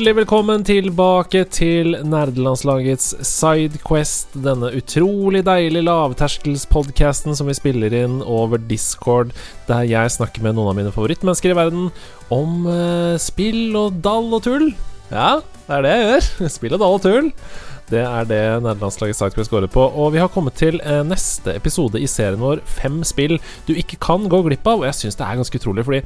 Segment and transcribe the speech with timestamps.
[0.00, 4.30] Hjertelig velkommen tilbake til nerdelandslagets Sidequest.
[4.32, 9.34] Denne utrolig deilige lavterskelspodkasten som vi spiller inn over Discord,
[9.68, 11.90] der jeg snakker med noen av mine favorittmennesker i verden
[12.32, 14.70] om eh, spill og dall og tull.
[15.12, 16.30] Ja, det er det jeg gjør.
[16.56, 17.30] Spill og dall og tull.
[17.90, 19.82] Det er det nederlandslaget Sidequest scorer på.
[19.82, 23.98] Og vi har kommet til eh, neste episode i serien vår, Fem spill du ikke
[24.02, 24.82] kan gå glipp av.
[24.82, 26.00] Og jeg syns det er ganske utrolig, fordi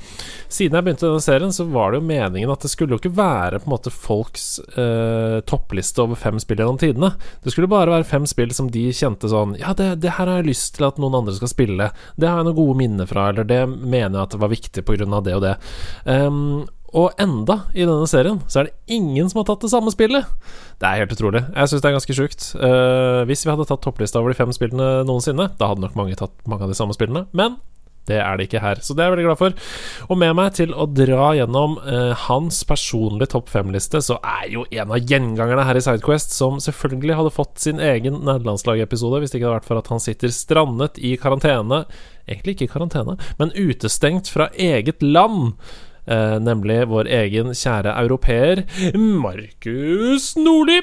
[0.49, 3.15] siden jeg begynte denne serien, så var det jo meningen at det skulle jo ikke
[3.19, 4.47] være på en måte folks
[4.81, 7.15] eh, toppliste over fem spill gjennom tidene.
[7.45, 10.41] Det skulle bare være fem spill som de kjente sånn Ja, det, det her har
[10.41, 11.91] jeg lyst til at noen andre skal spille.
[12.17, 14.87] Det har jeg noen gode minner fra, eller det mener jeg at det var viktig
[15.05, 15.55] av det og det.
[16.05, 16.65] Um,
[16.95, 20.31] og enda, i denne serien, så er det ingen som har tatt det samme spillet.
[20.79, 21.43] Det er helt utrolig.
[21.51, 22.49] Jeg syns det er ganske sjukt.
[22.55, 26.19] Uh, hvis vi hadde tatt topplista over de fem spillene noensinne, da hadde nok mange
[26.19, 27.27] tatt mange av de samme spillene.
[27.35, 27.59] Men
[28.07, 29.55] det er det ikke her, så det er jeg veldig glad for.
[30.13, 34.67] Og med meg til å dra gjennom uh, hans personlige topp fem-liste, så er jo
[34.69, 39.41] en av gjengangerne her i Sidequest, som selvfølgelig hadde fått sin egen nederlandslagepisode hvis det
[39.41, 41.85] ikke hadde vært for at han sitter strandet i karantene.
[42.29, 45.57] Egentlig ikke i karantene, men utestengt fra eget land.
[46.05, 48.65] Eh, nemlig vår egen kjære europeer
[48.99, 50.83] Markus Nordli.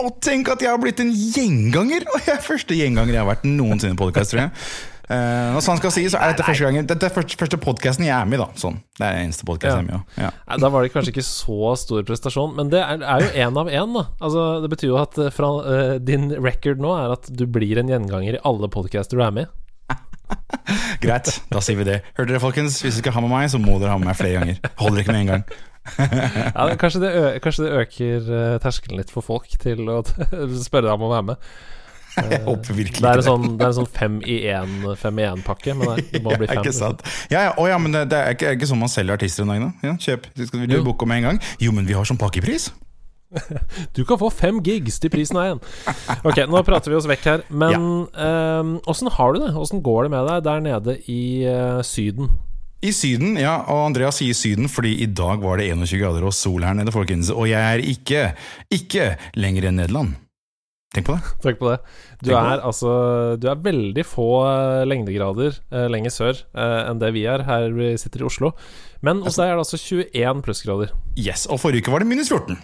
[0.00, 2.06] Og tenk at jeg har blitt en gjenganger!
[2.14, 4.54] Og jeg er første gjenganger jeg har vært noensinne i podkast, tror jeg.
[5.10, 8.04] Uh, og sånn skal si, så er dette første gangen Dette er første, første podkasten
[8.06, 8.42] jeg er med i.
[8.44, 8.76] da sånn.
[8.94, 9.96] Det er den eneste podkasten ja.
[9.98, 10.22] jeg er med i.
[10.22, 10.58] Ja.
[10.62, 13.72] Da var det kanskje ikke så stor prestasjon, men det er, er jo én av
[13.74, 13.98] én.
[13.98, 17.82] Altså, det betyr jo at eh, fra, uh, din record nå er at du blir
[17.82, 19.59] en gjenganger i alle podcaster du er med i.
[21.04, 22.00] Greit, da sier vi det.
[22.16, 22.78] Hørte dere, folkens?
[22.84, 24.70] Hvis dere skal ha med meg, så må dere ha med meg flere ganger.
[24.80, 25.44] Holder ikke med en gang.
[25.98, 30.02] ja, kanskje, det kanskje, det øker uh, terskelen litt for folk til å
[30.68, 31.52] spørre deg om å være med.
[32.10, 36.20] Jeg håper virkelig det er, sånn, det er en sånn fem i én-pakke, men det
[36.24, 36.66] må bli fem.
[36.74, 37.04] Sant.
[37.30, 39.54] Ja, ja, å, ja men det, det, er ikke, ikke sånn man selger artister en
[39.54, 39.90] dag, da.
[39.92, 40.26] Ja, kjøp.
[40.42, 41.42] Skal du booke med en gang?
[41.62, 42.72] Jo, men vi har sånn pakkepris.
[43.96, 45.64] Du kan få fem gigs til prisen av én.
[46.26, 47.44] Ok, nå prater vi oss vekk her.
[47.50, 49.12] Men åssen ja.
[49.12, 49.50] um, har du det?
[49.58, 52.32] Åssen går det med deg der nede i uh, Syden?
[52.80, 53.58] I Syden, ja.
[53.68, 56.94] Og Andreas sier Syden fordi i dag var det 21 grader og sol her nede,
[56.94, 57.32] folkens.
[57.32, 58.26] Og jeg er ikke,
[58.72, 60.16] ikke lenger enn Nederland.
[60.90, 61.34] Tenk på det.
[61.44, 61.76] Tenk på det.
[62.18, 62.64] Du er det.
[62.66, 62.92] altså
[63.38, 67.68] Du er veldig få uh, lengdegrader uh, lenger sør uh, enn det vi er her
[67.76, 68.50] vi sitter i Oslo.
[69.06, 70.96] Men hos deg er det altså 21 plussgrader.
[71.14, 72.58] Yes, og forrige uke var det minus 14.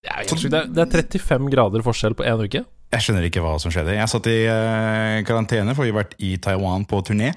[0.00, 0.12] Det
[0.48, 2.62] er, det er 35 grader forskjell på én uke.
[2.90, 3.92] Jeg skjønner ikke hva som skjedde.
[3.94, 7.28] Jeg satt i uh, karantene, for vi har vært i Taiwan på turné.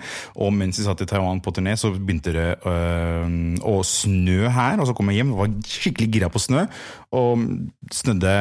[0.42, 3.28] Og mens vi satt i Taiwan på turné, så begynte det uh,
[3.70, 4.82] å snø her.
[4.82, 6.64] Og så kom jeg hjem og var skikkelig gira på snø.
[7.20, 7.44] Og
[7.94, 8.34] snødde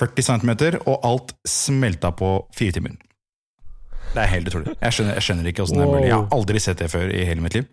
[0.00, 0.54] 40 cm,
[0.86, 2.96] og alt smelta på fire timer.
[4.14, 4.72] Det er helt utrolig.
[4.80, 6.08] Jeg skjønner, jeg skjønner ikke åssen det er mulig.
[6.08, 7.68] Jeg har aldri sett det før i hele mitt liv.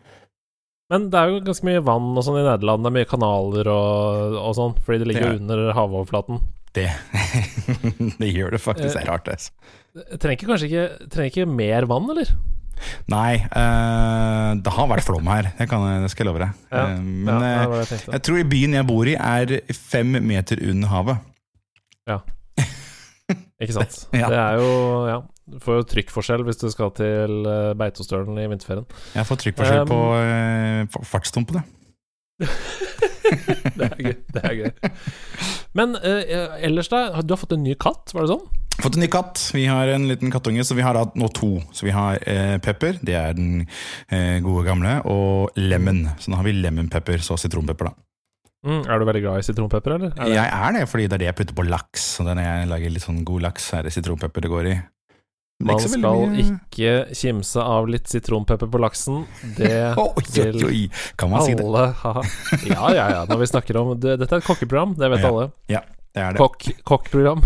[0.92, 2.84] Men det er jo ganske mye vann og sånn i Nederland.
[2.84, 6.42] Det er mye kanaler og, og sånn, fordi det ligger det under havoverflaten.
[6.74, 6.88] Det,
[8.22, 8.98] det gjør det faktisk.
[8.98, 9.70] Det er rart, det.
[10.02, 12.34] Eh, trenger kanskje ikke, trenger ikke mer vann, eller?
[13.08, 16.64] Nei, uh, det har vært flom her, det, kan, det skal jeg love deg.
[16.74, 20.92] Ja, uh, men ja, jeg, jeg, tror byen jeg bor i, er fem meter under
[20.92, 21.30] havet.
[22.10, 22.20] Ja.
[23.63, 24.01] Ikke sant.
[24.22, 24.31] ja.
[24.31, 24.74] Det er jo
[25.12, 25.22] Ja.
[25.44, 28.85] Du får jo trykkforskjell hvis du skal til uh, Beitostølen i vinterferien.
[29.12, 31.66] Jeg får trykkforskjell um, på uh, fartsdumpene.
[33.75, 34.16] det er gøy.
[34.31, 34.72] Det er gøy.
[35.75, 37.09] Men uh, ellers, da?
[37.19, 38.47] Du har fått en ny katt, var det sånn?
[38.81, 39.41] Fått en ny katt.
[39.53, 41.51] Vi har en liten kattunge, så vi har hatt nå to.
[41.75, 43.68] Så vi har eh, Pepper, det er den
[44.09, 46.07] eh, gode gamle, og Lemon.
[46.19, 48.07] Så nå har vi Lemon Pepper, så sitronpepper, da.
[48.63, 50.12] Mm, er du veldig glad i sitronpepper, eller?
[50.24, 52.06] Er jeg er det, fordi det er det jeg putter på laks.
[52.24, 54.75] Og når jeg lager litt sånn god laks, er det sitronpepper det går i.
[55.63, 59.24] Man skal ikke kimse av litt sitronpepper på laksen.
[59.57, 59.74] Det
[60.36, 60.86] vil oi,
[61.19, 61.63] Kan man si det?
[61.63, 61.83] alle.
[62.68, 63.25] Ja, ja, ja.
[63.30, 65.45] Når vi snakker om det, Dette er et kokkeprogram, det vet ja, alle.
[65.71, 65.83] Ja,
[66.16, 66.42] det er det.
[66.42, 67.44] Kokk, kokkprogram.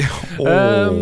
[0.40, 0.98] um,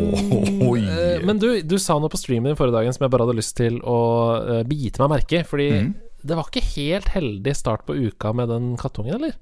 [1.29, 3.57] men du, du sa noe på streamen din forrige dagen som jeg bare hadde lyst
[3.61, 4.01] til å
[4.43, 8.49] uh, bite meg merke Fordi mm det var ikke helt heldig start på uka med
[8.51, 9.37] den kattungen, eller?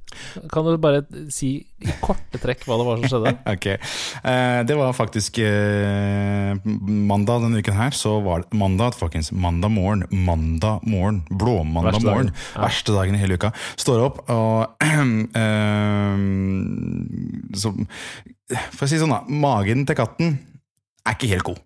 [0.53, 3.33] Kan du bare si i korte trekk hva det var som skjedde?
[3.55, 7.97] ok, eh, Det var faktisk eh, mandag denne uken her.
[7.97, 9.33] Så var det mandag, folkens.
[9.33, 10.05] Mandag morgen.
[10.11, 11.23] Mandag morgen.
[11.31, 12.29] Blåmandag morgen.
[12.29, 12.35] Dagen.
[12.53, 12.67] Ja.
[12.67, 13.53] Verste dagen i hele uka.
[13.81, 14.77] Står opp og
[15.41, 16.15] eh,
[17.57, 17.73] så
[18.77, 19.25] For å si sånn, da.
[19.33, 20.37] Magen til katten
[21.07, 21.65] er ikke helt god.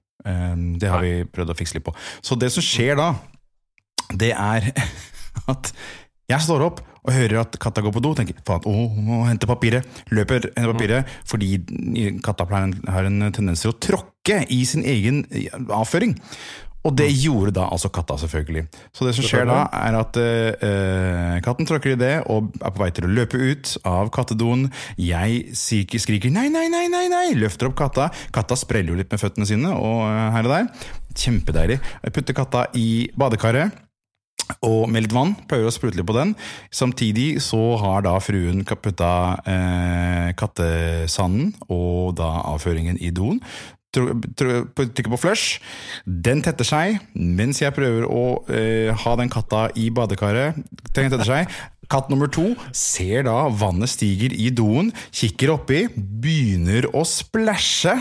[0.81, 1.95] Det har vi prøvd å fikse litt på.
[2.25, 3.15] Så det som skjer da,
[4.19, 4.71] det er
[5.53, 5.73] at
[6.31, 8.87] jeg står opp og hører at katta går på do, tenker faen, å,
[9.17, 10.01] å, hente papiret.
[10.13, 11.55] Løper, henter papiret, fordi
[12.25, 15.25] katta har en tendens til å tråkke i sin egen
[15.73, 16.19] avføring.
[16.81, 18.63] Og det gjorde da altså katta, selvfølgelig.
[18.97, 22.81] Så det som skjer da, er at uh, katten tråkker i det og er på
[22.81, 24.71] vei til å løpe ut av kattedoen.
[24.97, 28.09] Jeg skriker, skriker 'nei, nei, nei', nei, nei, løfter opp katta.
[28.33, 30.89] Katta spreller jo litt med føttene sine og eh, her og der.
[31.13, 31.81] Kjempedeilig.
[32.07, 33.77] Jeg putter katta i badekaret
[34.67, 35.35] og med litt vann.
[35.51, 36.35] Prøver å sprute litt på den.
[36.75, 39.13] Samtidig så har da fruen putta
[39.49, 43.41] eh, kattesanden og da avføringen i doen.
[43.91, 45.59] Trykker på flush.
[46.07, 50.61] Den tetter seg mens jeg prøver å eh, ha den katta i badekaret.
[50.95, 51.61] Den tetter seg.
[51.91, 57.97] Katt nummer to ser da vannet stiger i doen, kikker oppi, begynner å splæsje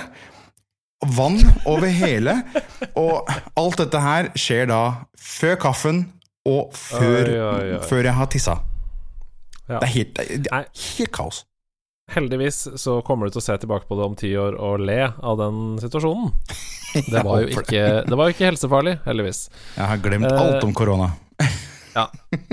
[1.16, 2.38] vann over hele.
[2.94, 3.26] Og
[3.58, 4.84] alt dette her skjer da
[5.18, 6.06] før kaffen
[6.50, 7.84] og før, Oi, oi, oi.
[7.90, 8.58] før jeg har tissa.
[9.70, 9.78] Ja.
[9.78, 11.44] Det er helt, det er helt kaos.
[12.10, 15.02] Heldigvis så kommer du til å se tilbake på det om ti år og le
[15.14, 16.32] av den situasjonen.
[17.14, 19.44] Det var jo ikke, det var jo ikke helsefarlig, heldigvis.
[19.76, 21.12] Jeg har glemt Eh, alt om korona.
[21.94, 22.04] Ja.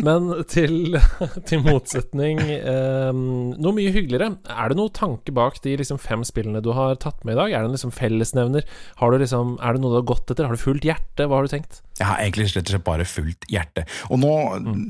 [0.05, 0.97] Men til,
[1.49, 4.31] til motsetning eh, Noe mye hyggeligere.
[4.49, 7.53] Er det noe tanke bak de liksom fem spillene du har tatt med i dag?
[7.53, 8.65] Er det en liksom fellesnevner?
[9.01, 10.49] Har du liksom, er det noe du har gått etter?
[10.49, 11.27] Har du fulgt hjertet?
[11.29, 11.83] Hva har du tenkt?
[11.99, 13.91] Jeg har egentlig slett og slett bare fulgt hjertet.
[14.11, 14.33] Og nå,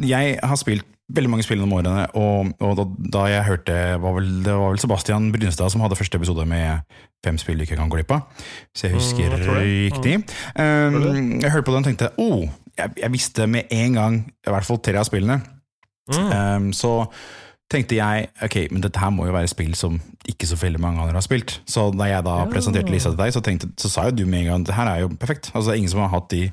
[0.07, 4.17] Jeg har spilt veldig mange spill gjennom årene, og, og da, da jeg hørte var
[4.17, 6.83] vel, Det var vel Sebastian Brynestad som hadde første episode med
[7.25, 8.45] fem spill du ikke kan gå glipp av,
[8.75, 9.71] så jeg husker jeg tror det.
[9.87, 10.17] riktig.
[10.59, 14.53] Um, jeg hørte på den og tenkte oh, jeg, jeg visste med en gang i
[14.53, 15.41] hvert fall tre av spillene.
[16.11, 17.01] Um, så
[17.71, 19.99] tenkte jeg ok, men dette her må jo være spill som
[20.31, 21.57] ikke så veldig mange andre har spilt.
[21.71, 24.45] Så da jeg da presenterte lista til deg, så, tenkte, så sa jo du med
[24.45, 25.51] en gang det her er jo perfekt.
[25.53, 26.45] Altså det er ingen som har hatt de,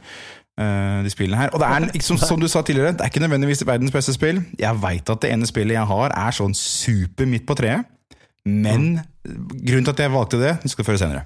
[0.54, 1.54] de spillene her.
[1.56, 4.44] Og det er, som, som du sa tidligere, det er ikke nødvendigvis verdens beste spill.
[4.60, 7.90] Jeg veit at det ene spillet jeg har, er sånn super midt på treet.
[8.46, 11.26] Men grunnen til at jeg valgte det, det skal du føre senere.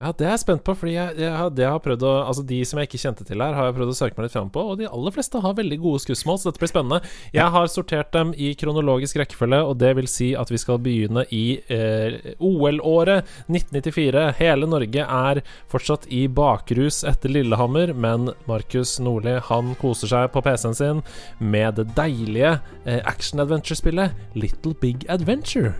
[0.00, 2.62] Ja, det er jeg spent på, fordi jeg, jeg, det har prøvd å Altså de
[2.64, 4.62] som jeg ikke kjente til her, har jeg prøvd å søke meg litt fram på,
[4.72, 7.10] og de aller fleste har veldig gode skussmål, så dette blir spennende.
[7.36, 11.26] Jeg har sortert dem i kronologisk rekkefølge, og det vil si at vi skal begynne
[11.36, 14.24] i eh, OL-året 1994.
[14.40, 20.40] Hele Norge er fortsatt i bakrus etter Lillehammer, men Markus Nordli han koser seg på
[20.48, 21.04] PC-en sin
[21.44, 22.56] med det deilige
[22.86, 25.76] eh, action-adventure-spillet Little Big Adventure.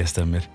[0.00, 0.48] Det stemmer.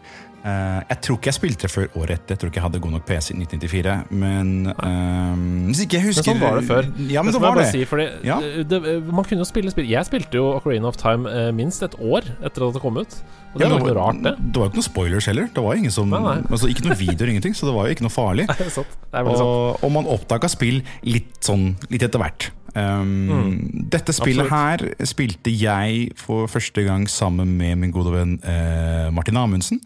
[0.45, 2.35] Uh, jeg tror ikke jeg spilte det før året etter.
[2.35, 3.93] Jeg tror ikke jeg hadde god nok PC i 1994.
[4.13, 5.39] Men uh,
[5.71, 6.89] hvis ikke jeg Men husker sånn var det før.
[7.09, 7.63] Ja, men det det jeg var det.
[7.71, 8.37] Si, fordi Ja.
[8.69, 11.97] det, man kunne jo spille spill Jeg spilte jo Ocarina of Time uh, minst et
[11.97, 13.17] år etter at det kom ut.
[13.55, 14.35] Og det Ja, var jo rart, det.
[14.37, 15.49] Det var jo ikke noen spoilers heller.
[15.55, 16.37] Det var ingen som, Nei, nei.
[16.51, 18.45] Altså, ikke noen videoer, ingenting, så det var jo ikke noe farlig.
[18.77, 18.99] Sant.
[19.15, 22.51] Og, og man oppdaga spill litt sånn litt etter hvert.
[22.75, 29.07] Um, Dette spillet her spilte jeg for første gang sammen med min gode venn eh,
[29.15, 29.79] Martin Amundsen.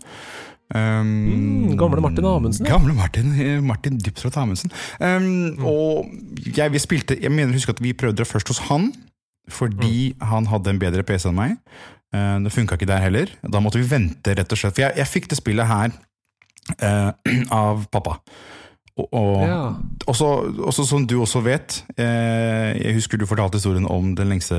[0.73, 2.75] Um, Mm, gamle Martin Amundsen, ja.
[2.75, 4.69] Gamle Martin, eh, Martin Dybsrot Amundsen.
[5.01, 6.09] Um, Og
[6.55, 8.91] jeg, vi spilte Jeg mener husker at vi prøvde det først hos han,
[9.49, 11.57] fordi han hadde en bedre PC enn meg.
[12.13, 13.33] Uh, det funka ikke der heller.
[13.45, 14.77] Da måtte vi vente, rett og slett.
[14.77, 15.93] For jeg, jeg fikk det spillet her
[16.85, 17.11] uh,
[17.63, 18.19] av pappa.
[18.99, 19.59] Og, og, Ja.
[20.11, 20.27] også,
[20.67, 24.57] også som du også vet eh, Jeg husker du fortalte historien om den lengste,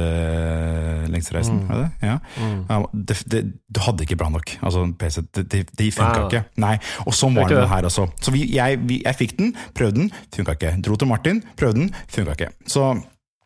[1.11, 1.61] lengste reisen.
[1.69, 1.91] Mm.
[2.03, 2.17] Ja.
[2.41, 2.87] Mm.
[3.07, 4.57] Det, det, du hadde ikke bra nok.
[4.63, 6.45] Altså, PC, det, det, de funka ikke.
[6.63, 7.63] Nei, Og sånn var det.
[7.71, 8.09] her også.
[8.23, 10.75] Så vi, jeg, vi, jeg fikk den, prøvde den, funka ikke.
[10.87, 12.53] Dro til Martin, prøvde den, funka ikke.
[12.71, 12.93] Så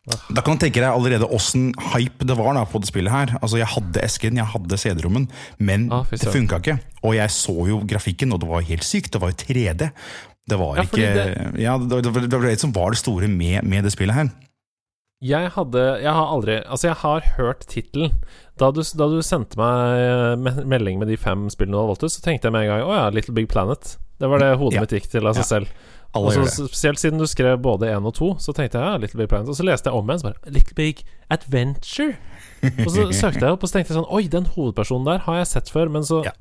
[0.05, 3.31] da kan du tenke deg allerede åssen hype det var da på det spillet her.
[3.41, 5.25] Altså Jeg hadde esken, jeg hadde CD-rommen,
[5.57, 6.75] men Ah, det funka ikke.
[7.01, 9.09] Og jeg så jo grafikken, og det var helt sykt.
[9.15, 9.89] Det var jo 3D.
[10.47, 13.63] Det var ikke det- Ja, det, var- det var det som var det store med,
[13.65, 14.29] med det spillet her.
[15.25, 18.11] Jeg hadde Jeg har aldri Altså, jeg har hørt tittelen.
[18.59, 22.03] Da du, da du sendte meg eh, melding med de fem spillene du hadde valgt
[22.03, 23.95] ut, så tenkte jeg med en gang Å ja, Little Big Planet.
[24.19, 24.81] Det var det hodet Ja.
[24.85, 25.67] mitt gikk til av seg selv.
[26.15, 26.69] Alle Og så gjør det.
[26.69, 29.49] Spesielt siden du skrev både én og to, så tenkte jeg ja, Little Big Planet.
[29.49, 32.15] Og så leste jeg om igjen, så bare Little Big Adventure.
[32.85, 35.41] Og så søkte jeg opp, og så tenkte jeg sånn Oi, den hovedpersonen der har
[35.41, 36.31] jeg sett før, men så Ja.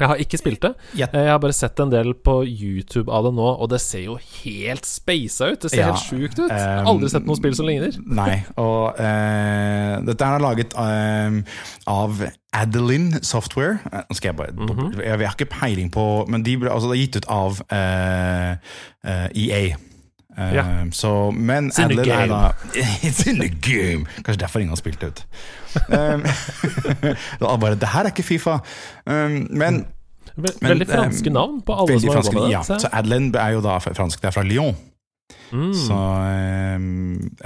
[0.00, 0.72] Jeg har ikke spilt det.
[0.98, 4.16] Jeg har bare sett en del på YouTube av det nå, og det ser jo
[4.18, 5.60] helt speisa ut.
[5.62, 6.50] Det ser Ja, helt sjukt ut.
[6.50, 7.96] um, Aldri sett noe spill som ligner.
[8.20, 11.40] Nei, og uh, dette er laget uh,
[11.90, 12.26] av
[12.56, 13.78] Adeline Software.
[13.92, 16.88] Eh, Nå skal jeg bare mm jeg, jeg har ikke peiling på Men de altså,
[16.90, 18.56] det er gitt ut av uh,
[19.04, 19.76] eh, EA.
[20.36, 20.64] Ja.
[20.92, 24.06] så, men It's in er da It's in the game!
[24.24, 25.26] Kanskje derfor ingen har spilt det ut.
[25.76, 26.22] Um,
[27.40, 28.58] det bare Det her er ikke Fifa.
[29.06, 29.86] Um, men
[30.36, 32.52] Ve Men, veldig franske navn på alle som har jobba med det.
[32.52, 34.20] Ja, ser så Adlen er jo da fransk.
[34.20, 34.76] Det er fra Lyon.
[35.52, 35.74] Mm.
[35.74, 36.74] Så eh,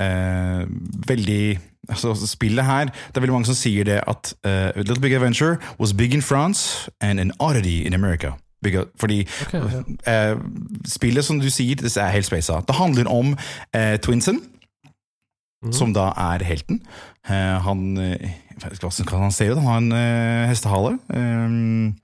[0.07, 0.67] eh,
[1.09, 5.15] veldig altså, Spillet her Det er veldig mange som sier det at uh, Little Big
[5.15, 8.33] Adventure was big in France and an oddity in America.
[8.63, 9.83] Because, fordi okay, ja.
[10.13, 10.39] eh,
[10.85, 12.61] spillet, som du sier, det er helt spasa.
[12.69, 13.33] Det handler om
[13.75, 14.43] eh, Twinsen,
[15.65, 15.73] mm.
[15.73, 16.83] som da er helten.
[17.25, 17.97] Eh, han
[18.61, 19.57] Hva kan han se ut?
[19.57, 20.99] Han har en eh, hestehale.
[21.09, 21.97] Um,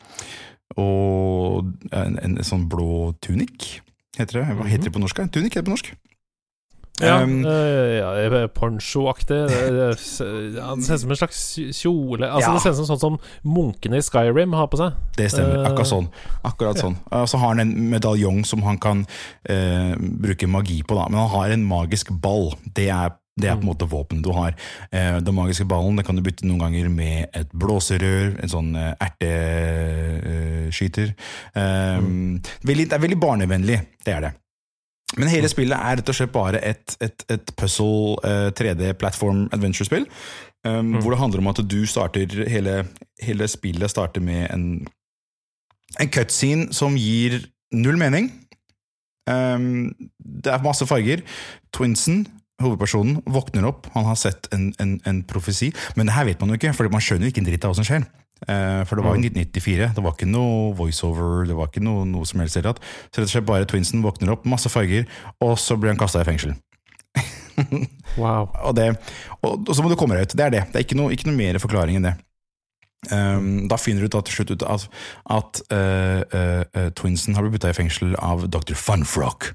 [0.76, 3.82] og en, en sånn blå tunik,
[4.18, 4.56] heter det.
[4.56, 5.22] Hva heter det på norsk?
[5.32, 5.92] Tunik heter det på norsk.
[7.02, 9.48] Ja, Um, ja ponchoaktig.
[9.48, 12.54] Det, ja, ser ut som en slags kjole Altså Ja.
[12.54, 14.92] Det ser ut som sånn som munkene i Skyrim har på seg.
[15.18, 15.56] Det stemmer.
[15.60, 16.08] Eh, Akkurat sånn.
[16.44, 16.96] Akkurat sånn.
[17.20, 18.98] Og så har han en medaljong som han kan
[19.50, 21.08] uh, bruke magi på, da.
[21.10, 22.54] Men han har en magisk ball.
[22.64, 24.56] Det er, det er på en måte våpenet du har.
[24.88, 28.72] Eh, den magiske ballen det kan du bytte noen ganger med et blåserør, en sånn
[28.96, 30.28] erteskyter.
[31.52, 34.32] Veldig, det er veldig barnevennlig, det er det.
[35.14, 39.46] Men hele spillet er rett og slett bare et, et, et puzzle eh, 3D platform
[39.54, 40.08] adventure-spill.
[40.66, 42.86] Um, Hvor det handler om at du starter Hele,
[43.22, 44.64] hele spillet starter med en,
[46.00, 47.38] en cutscene som gir
[47.70, 48.32] null mening.
[49.30, 51.22] Um, det er masse farger.
[51.74, 52.26] Twinsen,
[52.62, 53.86] hovedpersonen, våkner opp.
[53.94, 55.70] Han har sett en, en, en profesi.
[55.94, 57.74] Men det her vet man jo ikke, for man skjønner jo ikke en dritt av
[57.74, 58.06] hva som skjer.
[58.44, 59.88] Eh, for det var jo 1994.
[59.96, 62.58] Det var ikke noe voiceover, det var ikke noe, noe som helst.
[62.58, 65.08] Så rett og slett bare Twinsen våkner opp, masse farger,
[65.40, 66.56] og så blir han kasta i fengsel.
[68.16, 68.46] Wow.
[68.64, 68.86] Og, det,
[69.44, 70.34] og, og så må du komme deg ut.
[70.36, 70.62] Det er det.
[70.72, 72.14] Det er ikke noe, ikke noe mer forklaring enn det.
[73.12, 74.86] Um, da finner du til slutt ut at,
[75.36, 78.72] at uh, uh, Twinsen har blitt putta i fengsel av Dr.
[78.72, 79.50] Funfrock.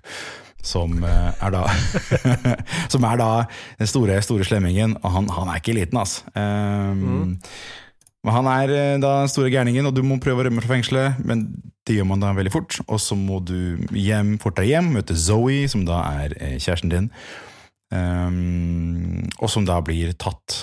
[0.61, 1.63] Som uh, er da
[2.93, 3.29] Som er da
[3.81, 6.21] den store, store slemmingen, og han, han er ikke liten, altså.
[6.38, 7.39] Um,
[8.25, 10.75] Men han er uh, da den store gærningen, og du må prøve å rømme fra
[10.75, 11.47] fengselet, men
[11.87, 12.77] det gjør man da veldig fort.
[12.87, 16.91] Og så må du hjem, fort deg hjem, møte Zoe, som da er uh, kjæresten
[16.93, 17.07] din.
[17.91, 20.61] Um, og som da blir tatt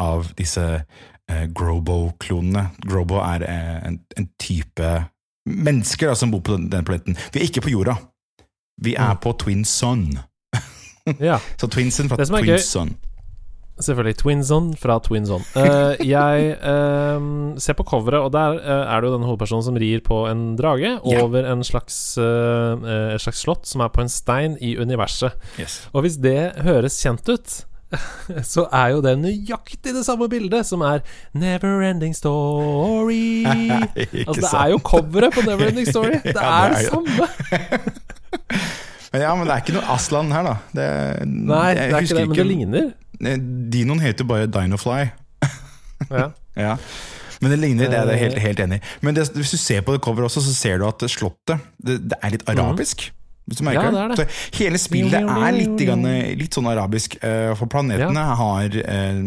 [0.00, 2.64] av disse uh, Grobo-klonene.
[2.86, 4.92] Grobo er uh, en, en type
[5.48, 7.18] mennesker da, som bor på den, den planeten.
[7.32, 7.98] Vi er ikke på jorda.
[8.82, 9.20] Vi er Mm.
[9.22, 10.18] på Twin Sun.
[11.18, 12.92] Ja, Så Twinsen fra Twin Sun.
[13.84, 14.16] Selvfølgelig.
[14.22, 15.44] Twinson fra Twinson.
[15.56, 19.78] Uh, jeg uh, ser på coveret, og der uh, er det jo denne hovedpersonen som
[19.80, 21.22] rir på en drage yeah.
[21.22, 25.34] over en slags, eh, eh, et slags slott som er på en stein i universet.
[25.60, 25.80] Yes.
[25.92, 27.64] Og hvis det høres kjent ut
[28.52, 31.00] så er jo det nøyaktig det samme bildet, som er
[31.32, 33.46] Never Ending Story.
[34.28, 36.18] Altså, det er jo coveret på Never Ending Story.
[36.24, 37.28] Det er det samme.
[39.12, 40.54] Men ja, men det er ikke noe Aslan her, da.
[40.76, 40.88] Det,
[41.24, 42.90] Nei, det er ikke det, men det ligner.
[43.24, 43.36] Eh,
[43.72, 45.10] Dinoen heter bare Dinofly.
[46.10, 46.30] Ja.
[46.58, 46.72] Ja.
[47.40, 48.42] Men det ligner, det er jeg helt, Eh.
[48.42, 48.78] helt enig.
[49.00, 52.00] Men det, hvis du ser på det coveret også, så ser du at slottet det,
[52.10, 53.04] det er litt arabisk.
[53.46, 53.94] Hvis du merker Mhm.
[53.94, 54.26] Ja, det
[54.58, 55.78] hele spillet er litt,
[56.40, 59.20] litt sånn arabisk, eh, for planetene har eh,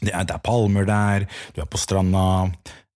[0.00, 2.50] det, er, det er palmer der, du er på stranda.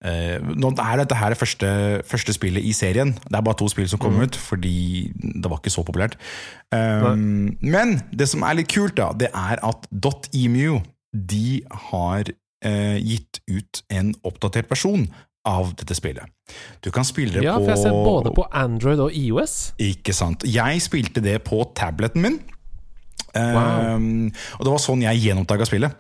[0.05, 1.69] Eh, nå er dette her det første,
[2.05, 3.15] første spillet i serien.
[3.25, 4.27] Det er bare to spill som kom mm.
[4.27, 6.19] ut, fordi det var ikke så populært.
[6.75, 9.89] Um, men det som er litt kult, da, det er at
[10.35, 10.83] .emu
[11.15, 15.07] de har uh, gitt ut en oppdatert versjon
[15.49, 16.29] av dette spillet.
[16.85, 19.75] Du kan spille det ja, på for jeg ser både på Android og IOS.
[19.81, 20.45] Ikke sant.
[20.49, 22.41] Jeg spilte det på tableten min.
[23.35, 23.97] Wow.
[23.97, 25.97] Um, og det var sånn jeg gjenoppdaga spillet.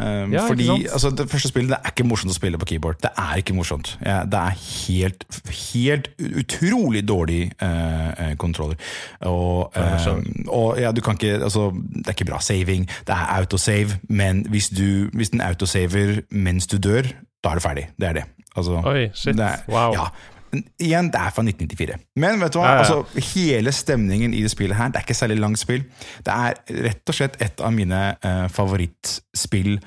[0.00, 2.96] Um, Ja, fordi altså, Det første spillet det er ikke morsomt å spille på keyboard.
[3.02, 3.98] Det er ikke morsomt.
[4.04, 4.56] Ja, det er
[4.88, 5.26] helt,
[5.72, 8.76] helt utrolig dårlig uh, kontroller.
[9.20, 12.88] Og, uh, og ja, du kan ikke altså, Det er ikke bra saving.
[13.06, 17.02] Det er autosave, men hvis, du, hvis den autosaver mens du dør,
[17.44, 17.88] da er det ferdig.
[18.00, 18.24] Det er det.
[18.56, 19.36] Altså, Oi, shit.
[19.36, 19.92] det er, Wow.
[19.92, 20.06] Ja,
[20.52, 21.98] igjen, det er fra 1994.
[22.20, 22.68] Men vet du hva?
[22.68, 22.84] Ja, ja.
[22.84, 25.84] Altså, hele stemningen i det spillet her, det er ikke særlig langt spill.
[26.26, 29.78] Det er rett og slett et av mine uh, favorittspill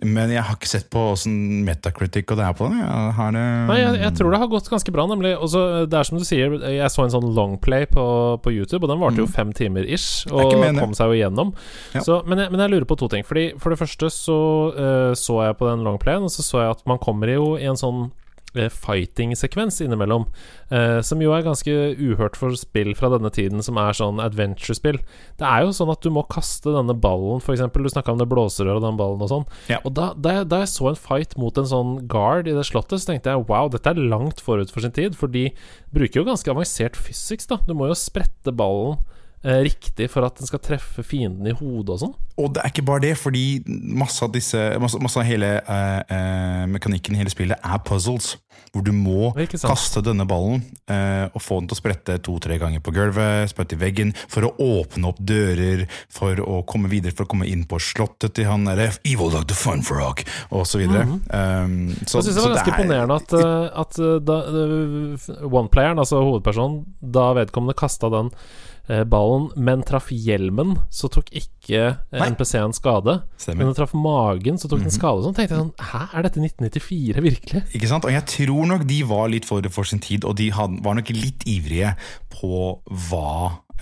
[0.00, 1.34] Men jeg har ikke sett på åssen
[1.66, 2.68] metacritic og det er på.
[2.72, 5.34] Jeg har det Nei, jeg, jeg tror det har gått ganske bra, nemlig.
[5.36, 8.04] Også, det er som du sier, jeg så en sånn longplay på,
[8.40, 10.38] på YouTube, og den varte jo fem timer ish, Mm.
[10.40, 11.52] og kom seg jo igjennom.
[11.92, 12.00] Ja.
[12.06, 13.24] Så, men, jeg, men jeg lurer på to ting.
[13.28, 14.38] Fordi For det første så
[14.72, 17.68] uh, så jeg på den longplayen, og så så jeg at man kommer jo i
[17.68, 20.26] en sånn eh, fighting-sekvens innimellom,
[20.70, 24.98] eh, som jo er ganske uhørt for spill fra denne tiden, som er sånn adventure-spill.
[25.40, 27.62] Det er jo sånn at du må kaste denne ballen, f.eks.
[27.70, 29.46] Du snakka om det blåserøret og den ballen og sånn.
[29.70, 29.80] Ja.
[29.84, 33.02] Og da, da, da jeg så en fight mot en sånn guard i det slottet,
[33.02, 35.48] så tenkte jeg wow, dette er langt forut for sin tid, for de
[35.94, 37.60] bruker jo ganske avansert physics, da.
[37.66, 41.94] Du må jo sprette ballen eh, riktig for at den skal treffe fienden i hodet
[41.96, 42.14] og sånn.
[42.40, 46.00] Og det er ikke bare det, fordi masse av, disse, masse, masse av hele uh,
[46.04, 48.36] uh, mekanikken i hele spillet er puzzles.
[48.70, 49.32] Hvor du må
[49.64, 53.74] kaste denne ballen uh, og få den til å sprette to-tre ganger på gulvet, sprette
[53.74, 55.82] i veggen, for å åpne opp dører,
[56.12, 59.48] for å komme videre, for å komme inn på slottet til han derre Evil Dog
[59.50, 60.22] the Fun Frog,
[60.54, 61.02] og så videre.
[61.08, 65.28] um, så, Jeg syns det var ganske er- imponerende at, eh, at eh, da, eh,
[65.50, 68.69] oneplayeren, altså hovedpersonen, da vedkommende kasta den eh,
[69.06, 73.20] ballen, men traff hjelmen, så tok ikke eh, NPC-en skade.
[73.40, 73.60] Stemmer.
[73.62, 75.22] Men den traff magen, så tok den skade.
[75.26, 77.62] Sånn tenkte jeg sånn Hæ, er dette 1994, virkelig?
[77.78, 78.08] Ikke sant?
[78.08, 80.98] Og jeg tror nok de var litt forut for sin tid, og de had, var
[80.98, 81.94] nok litt ivrige
[82.34, 82.64] på
[83.08, 83.30] hva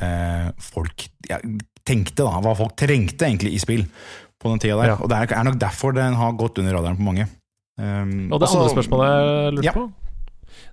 [0.00, 1.40] eh, folk ja,
[1.88, 2.38] tenkte, da.
[2.44, 3.86] Hva folk trengte egentlig i spill
[4.38, 4.92] på den tida der.
[4.94, 5.00] Ja.
[5.02, 7.26] Og det er nok derfor den har gått under radaren på mange.
[7.78, 9.72] Um, Og det også- andre spørsmålet jeg lurte Ja.
[9.72, 9.92] på,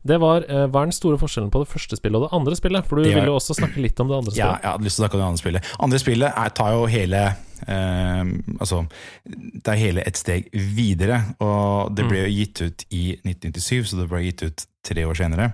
[0.05, 2.57] det var eh, hva er den store forskjellen på det første spillet og det andre
[2.59, 2.85] spillet?
[2.85, 4.45] For du ville vil jo også snakke litt om det andre spillet.
[4.45, 5.73] Ja, jeg hadde lyst til å snakke om det andre spillet.
[5.87, 7.25] Andre spillet er, tar jo hele
[7.65, 8.27] Uh,
[8.59, 8.81] Altså,
[9.25, 11.21] det er hele et steg videre.
[11.41, 15.17] Og det ble jo gitt ut i 1997, så det ble gitt ut tre år
[15.17, 15.47] senere.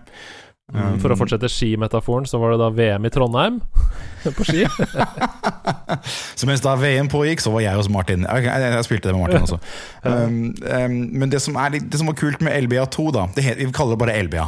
[0.71, 3.57] Mm, For å fortsette skimetaforen, så var det da VM i Trondheim
[4.37, 4.63] på ski.
[6.39, 8.23] Så mens da VM pågikk, så var jeg hos Martin.
[8.23, 9.59] Jeg, jeg, jeg spilte det med Martin også.
[10.01, 13.59] Um, um, men det som, er, det som var kult med LBA2, da det het,
[13.59, 14.45] Vi kaller det bare LBA.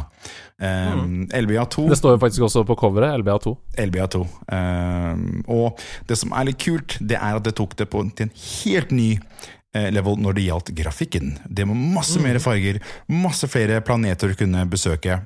[0.58, 3.52] Um, LBA2 Det står jo faktisk også på coveret, LBA2.
[3.84, 4.24] LBA2.
[4.48, 8.26] Um, og det som er litt kult, det er at det tok det på, til
[8.26, 11.36] en helt ny eh, level når det gjaldt grafikken.
[11.46, 12.80] Det var masse mer farger,
[13.12, 15.20] masse flere planeter du kunne besøke.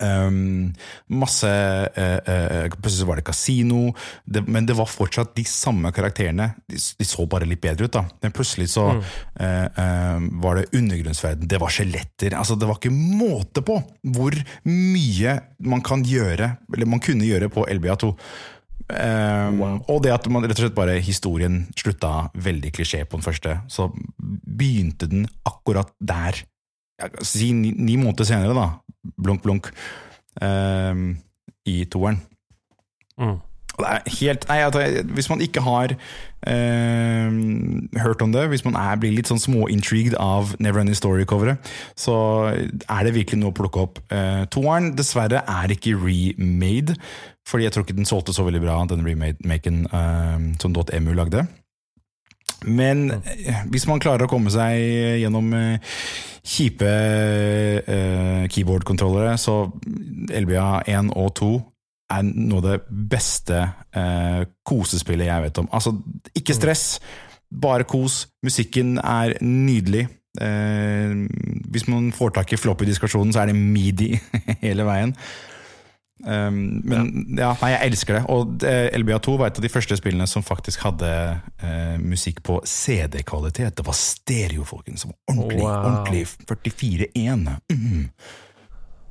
[0.00, 0.72] Um,
[1.12, 3.90] masse uh, uh, Plutselig var det kasino,
[4.24, 6.50] det, men det var fortsatt de samme karakterene.
[6.70, 8.04] De, de så bare litt bedre ut, da.
[8.24, 12.36] Men plutselig så eh, uh, var det undergrunnsverden, det var skjeletter.
[12.38, 13.76] Altså, det var ikke måte på
[14.16, 14.36] hvor
[14.68, 18.12] mye man kan gjøre, eller man kunne gjøre på LBA2.
[18.84, 23.24] Um, Og det at man rett og slett bare historien slutta veldig klisjé på den
[23.24, 26.42] første, så begynte den akkurat der.
[27.22, 28.68] Si ni, ni måneder senere, da.
[29.16, 29.70] Blunk, blunk.
[30.42, 31.14] Uh,
[31.66, 32.20] I toeren.
[33.20, 33.40] Mm.
[33.74, 35.94] Det helt Nei, jeg, hvis man ikke har
[36.46, 37.30] eh,
[38.02, 42.14] hørt om det, hvis man er, blir litt sånn småintrigued av Neverending Story-coveret, så
[42.54, 43.98] er det virkelig noe å plukke opp.
[44.14, 46.94] Eh, toeren dessverre er ikke remade,
[47.48, 51.46] fordi jeg tror ikke den solgte så veldig bra, den remaken eh, som .mu lagde.
[52.66, 55.94] Men eh, hvis man klarer å komme seg gjennom eh,
[56.44, 56.88] kjipe
[57.88, 59.62] uh, keyboard-kontrollere, så
[60.28, 61.52] LBA 1 og 2
[62.12, 63.62] er noe av det beste
[63.96, 65.70] uh, kosespillet jeg vet om.
[65.72, 65.94] Altså,
[66.36, 66.98] ikke stress,
[67.48, 68.26] bare kos.
[68.44, 70.04] Musikken er nydelig.
[70.42, 71.14] Eh,
[71.70, 74.14] hvis man får tak i floppy-diskusjonen, så er det midi
[74.66, 75.14] hele veien.
[76.24, 77.50] Um, men ja.
[77.60, 78.22] nei, jeg elsker det.
[78.32, 81.10] Og eh, LBA2 var et av de første spillene som faktisk hadde
[81.62, 83.74] uh, musikk på CD-kvalitet.
[83.76, 85.06] Det var stereo, folkens.
[85.28, 85.84] Ordentlig, Wow.
[85.90, 87.46] ordentlig 44-1.
[87.72, 88.08] Mm.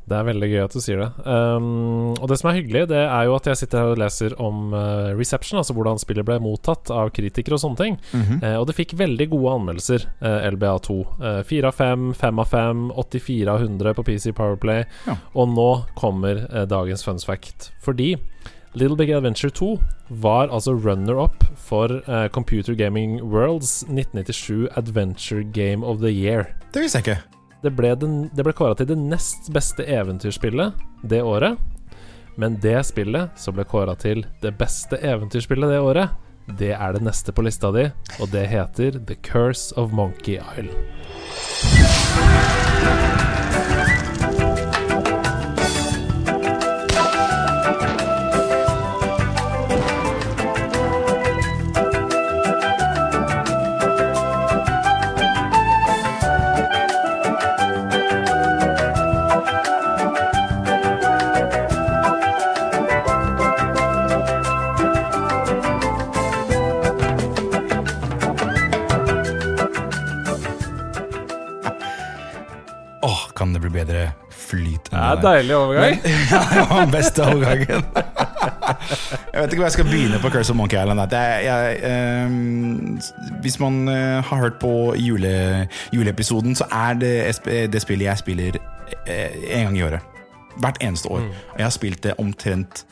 [0.05, 1.09] Det er veldig gøy at du sier det.
[1.25, 4.37] Um, og det som er hyggelig, det er jo at jeg sitter her og leser
[4.37, 7.99] om uh, reception, altså hvordan spillet ble mottatt av kritikere og sånne ting.
[8.11, 8.43] Mm -hmm.
[8.43, 11.01] uh, og det fikk veldig gode anmeldelser, uh, LBA2.
[11.43, 14.85] Fire 4 av 5, 5 av 5, 84 av 100 på PC Powerplay.
[15.07, 15.17] Ja.
[15.33, 17.71] Og nå kommer eh, dagens fun fact.
[17.81, 18.15] Fordi
[18.73, 19.77] Little Big Adventure 2
[20.23, 26.55] var altså runner-up for eh, Computer Gaming Worlds 1997 Adventure Game of the Year.
[26.73, 27.32] Det visste jeg ikke.
[27.63, 30.75] Det ble, den, det ble kåra til det nest beste eventyrspillet
[31.07, 31.55] det året.
[32.35, 36.11] Men det spillet som ble kåra til det beste eventyrspillet det året,
[36.59, 37.87] det er det neste på lista di,
[38.19, 40.75] og det heter The Curse of Monkey Isle.
[74.53, 74.89] Flyt.
[74.91, 75.99] Det er deilig overgang.
[76.31, 77.83] ja, det var den beste overgangen.
[79.33, 81.03] jeg vet ikke hvor jeg skal begynne på Curse of Monkey Island.
[81.09, 87.13] Det er, jeg, eh, hvis man eh, har hørt på jule, juleepisoden, så er det
[87.73, 88.59] det spillet jeg spiller
[89.07, 89.29] eh,
[89.59, 89.99] en gang i året.
[90.57, 91.19] Hvert eneste år.
[91.53, 92.85] Og jeg har spilt det omtrent,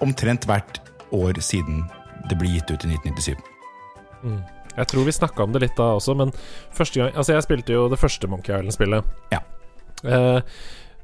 [0.00, 1.84] omtrent hvert år siden
[2.30, 3.36] det ble gitt ut i 1997.
[4.78, 6.30] Jeg tror vi snakka om det litt da også, men
[6.74, 9.04] første gang Altså, jeg spilte jo det første Monkey Island-spillet.
[9.32, 9.40] Ja.
[10.04, 10.40] Uh,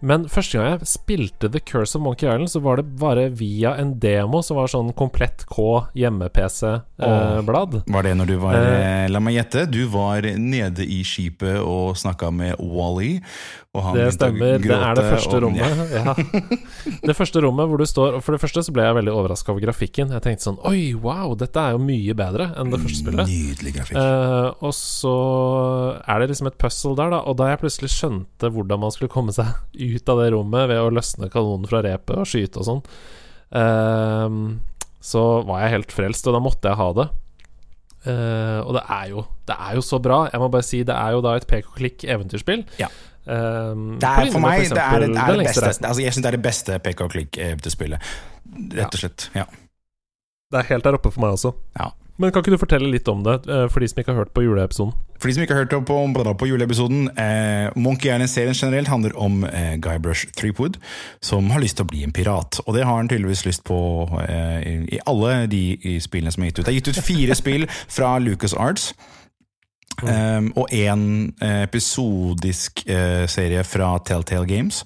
[0.05, 3.75] men første gang jeg spilte The Curse of Monkey Island, så var det bare via
[3.81, 7.83] en demo som var sånn komplett K hjemme-PC-blad.
[7.87, 9.05] Var det når du var Eh.
[9.05, 9.67] eh, La meg gjette.
[9.71, 13.21] Du var nede i skipet og snakka med Wally.
[13.75, 14.59] Og han det stemmer.
[14.59, 14.69] Gråte.
[14.69, 15.91] Det er det første og- rommet.
[15.91, 16.15] Ja.
[17.05, 19.51] Det første rommet hvor du står Og For det første så ble jeg veldig overraska
[19.53, 20.11] over grafikken.
[20.13, 23.27] Jeg tenkte sånn Oi, wow, dette er jo mye bedre enn det første spillet.
[23.29, 23.97] Nydelig grafikk.
[23.99, 25.15] Eh, og så
[26.07, 27.19] er det liksom et puzzle der, da.
[27.27, 30.81] Og da jeg plutselig skjønte hvordan man skulle komme seg ut av det rommet ved
[30.83, 32.83] å løsne kanonen fra repet og skyte og sånn,
[33.55, 34.57] Uh,
[35.05, 37.05] så var jeg helt frelst, og da måtte jeg ha det.
[38.05, 40.27] Uh, og det er jo Det er jo så bra.
[40.29, 42.65] Jeg må bare si det er jo da et pek og klikk eventyrspill.
[42.81, 42.91] Ja.
[43.25, 45.71] Um, Det er for meg for det er, det er det beste.
[45.71, 48.11] Altså, jeg syns det er det beste pek og klikk-spillet.
[48.75, 49.29] Rett og slett.
[49.37, 49.47] Ja.
[50.53, 51.55] Det er helt der oppe for meg også.
[51.79, 51.93] Ja.
[52.21, 54.35] Men kan ikke du fortelle litt om det, eh, for de som ikke har hørt
[54.37, 54.93] på juleepisoden?
[55.25, 59.15] For de som ikke har hørt på, på, på juleepisoden, eh, Monkey Island-serien generelt handler
[59.17, 60.77] om eh, Guybrush Threepwood,
[61.25, 62.59] som har lyst til å bli en pirat.
[62.67, 63.79] Og det har han tydeligvis lyst på
[64.21, 66.67] eh, i, i alle de spillene som er gitt ut.
[66.67, 68.91] Det er gitt ut fire spill fra Lucas Arts.
[70.03, 74.85] Um, og én eh, episodisk eh, serie fra Telltale Games.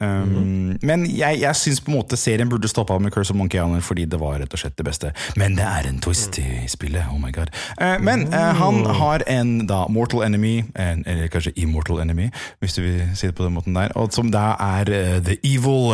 [0.00, 3.58] Um, Men jeg, jeg syns på en måte serien burde stoppa med Curse of Monkey
[3.60, 5.12] Island fordi det var rett og slett det beste.
[5.36, 7.04] Men det er en twist i spillet.
[7.12, 7.52] Oh my god.
[7.80, 12.78] Uh, men uh, han har en da mortal enemy, en, eller kanskje immortal enemy, hvis
[12.78, 15.92] du vil si det på den måten der, og som da er uh, the evil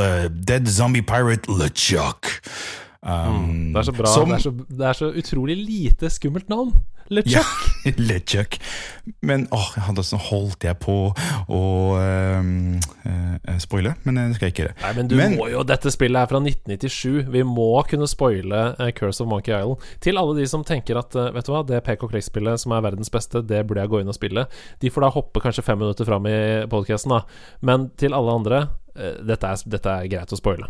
[0.49, 2.39] dead zombie pirate LeChuck.
[3.03, 4.07] Um, Det er så bra.
[4.11, 6.73] som- Det, er så, det er så utrolig lite skummelt navn.
[7.11, 7.31] LeChuck.
[7.87, 8.59] ja, LeChuck.
[9.23, 10.97] Men åh, hadde sånn holdt jeg på
[11.49, 11.61] å
[11.97, 14.75] ehm, uh, spoile, men det skal jeg ikke gjøre.
[14.83, 17.31] Nei, men du Men- må jo Dette spillet er fra 1997.
[17.33, 19.81] Vi må kunne spoile uh, Curse of Monkey Island.
[20.05, 23.09] Til alle de som tenker at uh, Vet du hva, det PK-Click-spillet som er verdens
[23.15, 24.45] beste, det burde jeg gå inn og spille.
[24.83, 26.37] De får da hoppe kanskje fem minutter fram i
[26.69, 27.23] podkasten, da.
[27.63, 28.61] Men til alle andre,
[28.99, 30.69] eh, dette, er, dette er greit å spoile.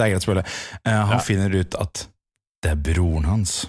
[0.00, 0.46] Det er greit å spørre.
[0.80, 1.20] Uh, han Ja.
[1.28, 2.06] finner ut at
[2.64, 3.60] det er broren hans.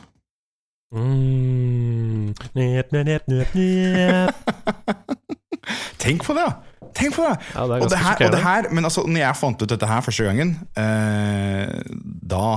[0.91, 2.33] Mm.
[2.55, 3.51] Njep, njep, njep.
[6.01, 6.47] Tenk på det!
[6.97, 7.35] Tenk på det!
[7.55, 9.87] Ja, det Og det her, og det her Men altså, når jeg fant ut dette
[9.87, 11.69] her første gangen, eh,
[12.33, 12.47] da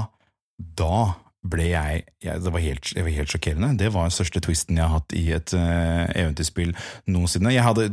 [0.80, 0.96] Da
[1.44, 3.68] ble jeg, jeg Det var helt, jeg var helt sjokkerende.
[3.78, 6.70] Det var den største twisten jeg har hatt i et uh, eventyrspill
[7.12, 7.52] noensinne.
[7.52, 7.90] Jeg hadde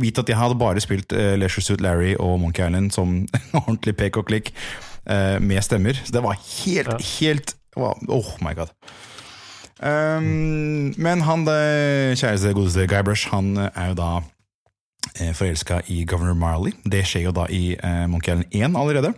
[0.00, 3.26] vite at jeg hadde bare spilt uh, Leisure Suit Larry og Monkey Island som
[3.60, 4.54] ordentlig pek og klikk
[5.06, 5.98] eh, med stemmer.
[6.04, 6.98] Så det var helt, Ja.
[7.20, 8.70] helt Oh my god.
[9.82, 14.10] Um, men han det kjæreste godeste Guy Brush, han eh, er jo da
[15.20, 16.72] eh, forelska i Governor Marley.
[16.86, 19.12] Det skjer jo da i eh, Monkey Island 1 allerede.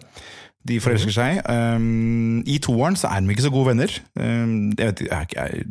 [0.66, 1.40] De forelsker seg.
[1.50, 3.92] Um, I toeren så er de ikke så gode venner.
[4.18, 5.64] Um, jeg vet, jeg, jeg,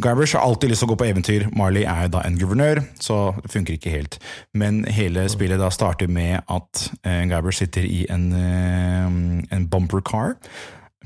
[0.00, 1.48] Guybrush har alltid lyst til å gå på eventyr.
[1.56, 4.18] Marley er jo da en guvernør, så det funker ikke helt.
[4.54, 10.04] Men hele spillet da starter med at uh, Guybrush sitter i en, uh, en bumper
[10.04, 10.36] car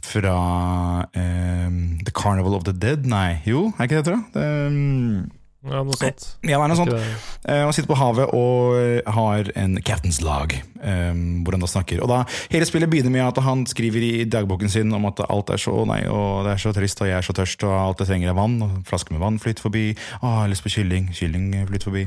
[0.03, 1.71] fra eh,
[2.05, 3.07] The Carnival of the Dead.
[3.07, 4.19] Nei, jo, er ikke det?
[4.35, 5.31] Det, um,
[5.63, 6.25] Ja, noe sånt.
[6.43, 6.93] ja, det er noe sånt.
[6.93, 11.61] Uh, Eh, Han sitter på havet og eh, har en captain's log, um, hvor han
[11.65, 11.99] da snakker.
[12.05, 12.21] Og da,
[12.53, 15.75] Hele spillet begynner med at han skriver i dagboken sin om at alt er så
[15.91, 18.31] nei, og det er så trist, og jeg er så tørst, og alt jeg trenger
[18.31, 18.55] er vann.
[18.63, 19.85] og Flaske med vann flyter forbi.
[20.21, 21.11] Å, jeg har lyst på kylling.
[21.19, 22.05] Kylling flyter forbi.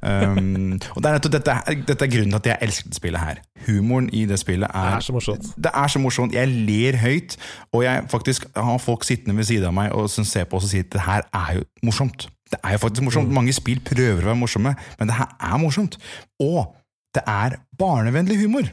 [0.00, 1.58] Um, og det er nettopp dette,
[1.92, 3.42] dette er grunnen til at jeg elsker det spillet her.
[3.68, 5.52] Humoren i det spillet er, Det er er så morsomt.
[5.56, 6.32] det er så morsomt.
[6.40, 7.36] Jeg ler høyt,
[7.76, 10.64] og jeg faktisk har folk sittende ved siden av meg og som ser på oss
[10.68, 12.28] og sier at det her er jo morsomt.
[12.50, 13.30] Det er jo faktisk morsomt.
[13.34, 15.96] Mange spill prøver å være morsomme, men det her er morsomt.
[16.42, 16.72] Og
[17.14, 18.70] det er barnevennlig humor.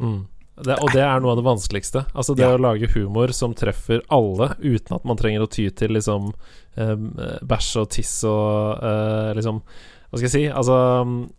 [0.00, 0.24] Mm.
[0.60, 2.02] Det, og det er noe av det vanskeligste.
[2.12, 2.52] Altså Det Ja.
[2.56, 6.32] å lage humor som treffer alle, uten at man trenger å ty til liksom
[6.76, 6.96] eh,
[7.40, 9.62] bæsj og tiss og eh, liksom
[10.10, 10.44] Hva skal jeg si?
[10.50, 10.76] Altså
[11.06, 11.30] mm,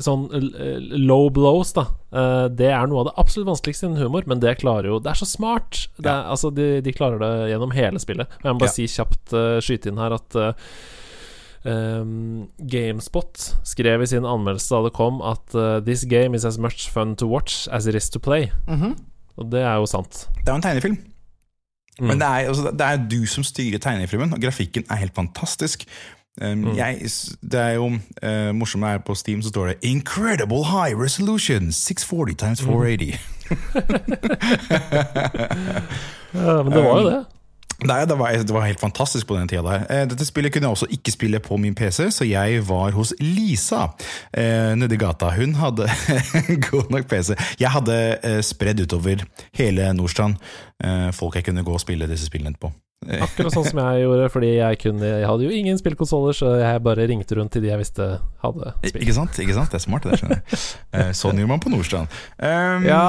[0.00, 1.84] Sånn eh, low blows, da.
[2.10, 5.12] Eh, det er noe av det absolutt vanskeligste innen humor, men det klarer jo Det
[5.12, 5.84] er så smart!
[6.00, 8.26] Det er, altså de, de klarer det gjennom hele spillet.
[8.40, 8.78] Og jeg må bare Ja.
[8.80, 10.52] si kjapt, uh, skyte inn her, at eh,
[11.64, 16.58] Um, GameSpot skrev i sin anmeldelse da det kom at uh, This game is as
[16.60, 18.50] much fun to watch as it is to play.
[19.36, 20.28] Og det er jo sant.
[20.36, 20.98] Det er jo en tegnefilm.
[22.00, 22.06] Mm.
[22.06, 25.84] Men det er, altså, det er du som styrer tegnefilmen, og grafikken er helt fantastisk.
[26.42, 27.00] Um, jeg,
[27.42, 32.34] det er jo uh, morsomt her på Steam så står det 'Incredible high resolution 640
[32.34, 33.18] times 480'.
[36.34, 37.24] Ja, men det var jo det.
[37.84, 39.84] Nei, det var, det var helt fantastisk på den tida der.
[39.92, 43.12] Eh, Dette spillet kunne jeg også ikke spille på min PC, så jeg var hos
[43.20, 43.90] Lisa
[44.32, 45.32] eh, nede i gata.
[45.36, 45.88] Hun hadde
[46.70, 47.34] god nok PC.
[47.60, 49.26] Jeg hadde eh, spredd utover
[49.58, 50.40] hele Nordstrand
[50.84, 52.72] eh, folk jeg kunne gå og spille disse spillene på.
[53.04, 56.80] Akkurat sånn som jeg gjorde, fordi jeg, kunne, jeg hadde jo ingen spillkonsoller, så jeg
[56.86, 58.06] bare ringte rundt til de jeg visste
[58.40, 59.02] hadde spill.
[59.04, 59.36] Ikke sant?
[59.44, 59.68] ikke sant?
[59.74, 60.62] Det er smart, det skjønner jeg.
[60.94, 62.08] Eh, Sånn gjør man på Nordstrand.
[62.38, 63.02] Um, Ja.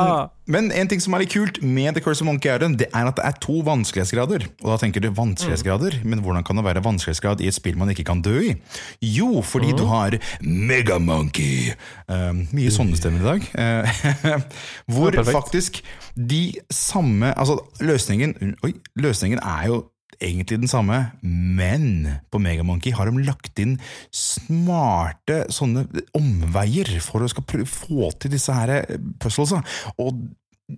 [0.52, 3.10] Men en ting som er litt kult med The Curse of Monkey Island, det er
[3.10, 4.46] at det er to vanskelighetsgrader.
[4.62, 7.90] Og da tenker du vanskelighetsgrader, men hvordan kan det være vanskelighetsgrad i et spill man
[7.94, 8.54] ikke kan dø i?
[9.02, 11.74] Jo, fordi du har Megamonkey.
[12.06, 13.50] Uh, mye sånne stemmer i dag.
[13.58, 14.46] Uh,
[14.94, 15.82] hvor faktisk
[16.16, 19.84] de samme Altså, løsningen, oi, løsningen er jo
[20.24, 23.76] egentlig den samme, men på Megamonkey har de lagt inn
[24.14, 25.86] smarte sånne
[26.18, 29.62] omveier for å skal få til disse her puzzlesa.
[30.02, 30.26] Og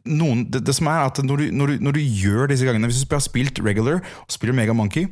[0.10, 2.90] noen, det, det som er at når du, når, du, når du gjør disse gangene
[2.90, 5.08] Hvis du har spilt regular og spiller Megamonkey,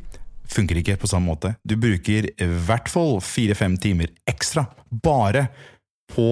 [0.52, 1.56] funker ikke på samme måte.
[1.66, 5.48] Du bruker i hvert fall fire-fem timer ekstra bare
[6.12, 6.30] på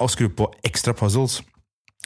[0.00, 1.40] å skru på ekstra puzzles.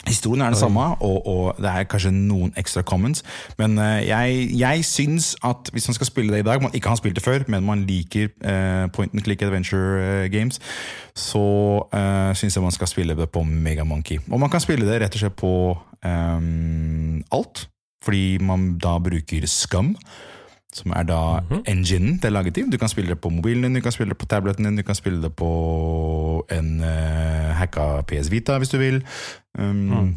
[0.06, 3.24] Historien er den samme, og, og det er kanskje noen ekstra comments,
[3.58, 6.88] men eh, jeg, jeg syns at hvis man skal spille det i dag, man ikke
[6.88, 10.60] har spilt det før, men man liker eh, point and click adventure eh, games,
[11.18, 11.42] så
[11.90, 14.20] uh, syns jeg man skal spille det på Megamonkey.
[14.30, 15.52] Og man kan spille det rett og slett på
[16.06, 17.66] ehm, alt,
[18.04, 19.96] fordi man da bruker Scum.
[20.74, 22.62] Som er da enginen det er laget i.
[22.70, 24.84] Du kan spille det på mobilen din, du kan spille det på tableten din, du
[24.86, 25.48] kan spille det på
[26.54, 27.07] en uh,
[27.60, 29.00] hacka PS Vita hvis du vil.
[29.58, 30.16] Um,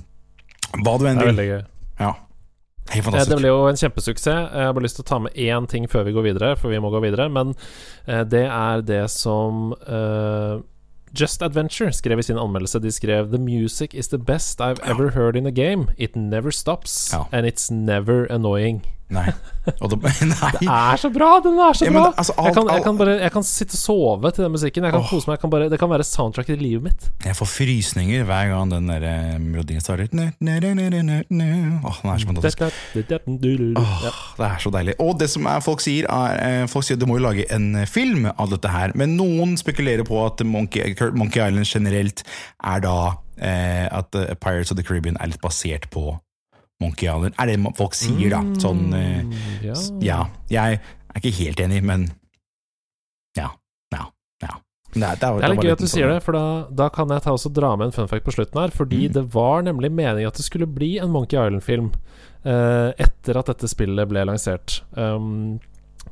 [0.82, 1.36] Hva du enn Det er vil.
[1.36, 1.64] veldig gøy.
[2.02, 2.12] Ja.
[2.92, 4.26] Det ble jo en kjempesuksess.
[4.52, 6.74] Jeg har bare lyst til å ta med én ting før vi går videre, for
[6.74, 7.30] vi må gå videre.
[7.32, 7.54] Men
[8.08, 10.60] eh, det er det som uh,
[11.16, 12.82] Just Adventure skrev i sin anmeldelse.
[12.84, 15.92] De skrev The music is the best I've ever heard in a game.
[15.98, 18.82] It never stops, and it's never annoying.
[19.12, 19.28] Nei.
[19.62, 20.52] Da, nei.
[20.56, 21.28] Det er så bra!
[21.44, 22.04] Den er så Ja, bra!
[22.10, 24.86] det- altså, jeg, kan, jeg, kan bare, jeg kan sitte og sove til den musikken.
[24.88, 25.10] Jeg kan Åh.
[25.12, 25.42] kose meg.
[25.44, 27.10] Kan bare, det kan være soundtracket i livet mitt.
[27.26, 30.08] Jeg får frysninger hver gang den der eh, melodien starter.
[31.86, 32.64] Åh, den er så fantastisk.
[33.78, 34.08] Åh.
[34.40, 34.96] Det er så deilig.
[35.04, 37.70] Og det som er, folk sier, er eh, Folk sier du må jo lage en
[37.84, 42.24] eh, film av dette her, men noen spekulerer på at Monkey, Monkey Island generelt
[42.64, 42.96] er da
[43.38, 46.16] eh, At Pirates of the Caribbean er litt basert på
[46.82, 47.38] Monkey Island.
[47.40, 48.42] Er det det folk sier, da.
[48.62, 49.22] Sånn eh,
[49.70, 49.78] ja.
[50.02, 50.20] Ja.
[50.52, 52.08] Jeg er ikke helt enig, men
[53.38, 53.50] ja.
[53.94, 54.06] Ja.
[54.44, 54.56] ja.
[54.92, 56.46] Det er, det er, Det er litt gøy at du sier sånn- det, for da,
[56.84, 58.74] da kan jeg ta også dra med en fun fact på slutten her.
[58.76, 59.14] Fordi Mm.
[59.14, 61.92] det var nemlig meningen at det skulle bli en Monkey Island-film
[62.44, 64.82] eh, etter at dette spillet ble lansert.
[64.98, 65.60] Um,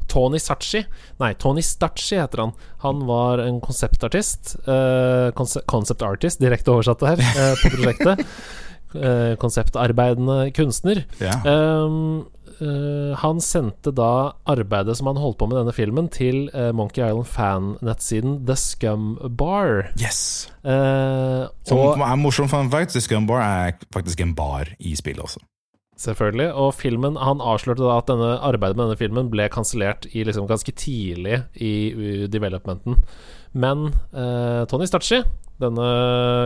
[0.09, 0.83] Tony Sachi
[1.19, 2.53] Nei, Tony Stachi heter han.
[2.85, 4.55] Han var en konseptartist.
[4.67, 8.25] Uh, concept artist, direkte oversatt her, eh, på prosjektet.
[8.95, 11.05] Eh, konseptarbeidende kunstner.
[11.21, 11.37] Ja.
[11.45, 12.27] Um,
[12.59, 16.99] Uh, han sendte da arbeidet som han holdt på med denne filmen, til uh, Monkey
[16.99, 19.93] Island fan-nettsiden The Scum Bar.
[19.95, 20.49] Yes.
[20.65, 24.91] uh, Som og er morsom fun fact, The Scum Bar er faktisk en bar i
[24.99, 25.39] spillet også.
[25.99, 26.49] Selvfølgelig.
[26.51, 30.71] Og filmen Han avslørte da at denne arbeidet med denne filmen ble kansellert liksom ganske
[30.71, 32.95] tidlig i developmenten.
[33.51, 33.89] Men
[34.71, 35.19] Tony Stacci,
[35.59, 35.87] denne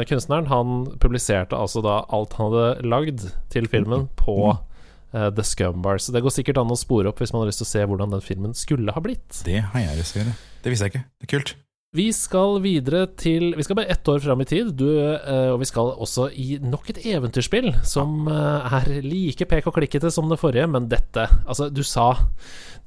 [0.10, 6.02] kunstneren, han publiserte altså da alt han hadde lagd til filmen på uh, The Scumbar.
[6.02, 7.86] Så det går sikkert an å spore opp hvis man har lyst til å se
[7.90, 9.44] hvordan den filmen skulle ha blitt.
[9.46, 10.40] Det har jeg lyst til å gjøre.
[10.64, 11.06] Det visste jeg ikke.
[11.20, 11.56] Det er kult.
[11.94, 15.60] Vi skal videre til Vi skal bare ett år fram i tid, du, eh, og
[15.62, 20.32] vi skal også i nok et eventyrspill som eh, er like pek og klikkete som
[20.32, 22.16] det forrige, men dette Altså, du sa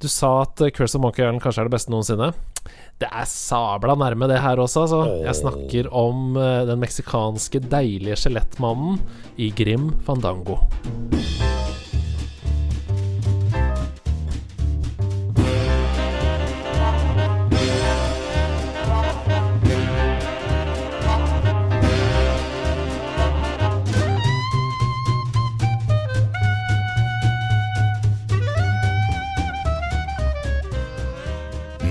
[0.01, 2.33] Du sa at Curse of Monkey Island kanskje er det beste noensinne.
[2.99, 5.01] Det er sabla nærme det her også, altså.
[5.23, 8.99] Jeg snakker om eh, den meksikanske deilige skjelettmannen
[9.39, 10.59] i Grim Fandango.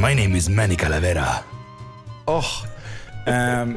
[0.07, 1.43] My name is Manny Calavera.
[2.29, 2.47] Oh,
[3.27, 3.73] Um,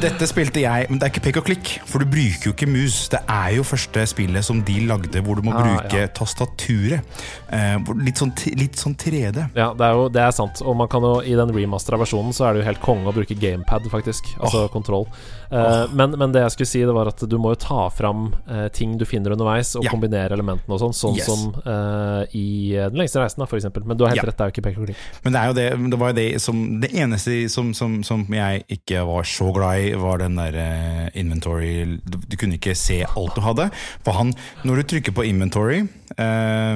[0.00, 2.68] dette spilte jeg, men det er ikke pek og klikk, for du bruker jo ikke
[2.70, 2.94] mus.
[3.12, 6.08] Det er jo første spillet som de lagde hvor du må Ah, bruke ja.
[6.16, 7.04] tastaturet.
[7.52, 9.50] Uh, litt, sånn, litt sånn 3D.
[9.52, 10.62] Ja, det er jo det er sant.
[10.64, 13.12] Og man kan jo i den remastera versjonen så er det jo helt konge å
[13.12, 14.32] bruke gamepad, faktisk.
[14.40, 15.04] Altså kontroll.
[15.50, 18.28] Eh, men, men det jeg skulle si, det var at du må jo ta fram
[18.48, 19.90] uh, ting du finner underveis, og Ja.
[19.90, 21.26] kombinere elementene og sånn, sånn Yes.
[21.26, 23.84] som uh, i Den lengste reisen, da, for eksempel.
[23.84, 24.28] Men du har helt Ja.
[24.30, 24.96] rett, det er jo ikke pek.
[25.24, 29.04] Men det det, det var jo det som Det eneste som, som, som jeg ikke
[29.06, 33.34] var så glad i, var den der eh, inventory du, du kunne ikke se alt
[33.34, 33.70] du hadde.
[34.04, 34.32] For han,
[34.64, 35.82] når du trykker på inventory,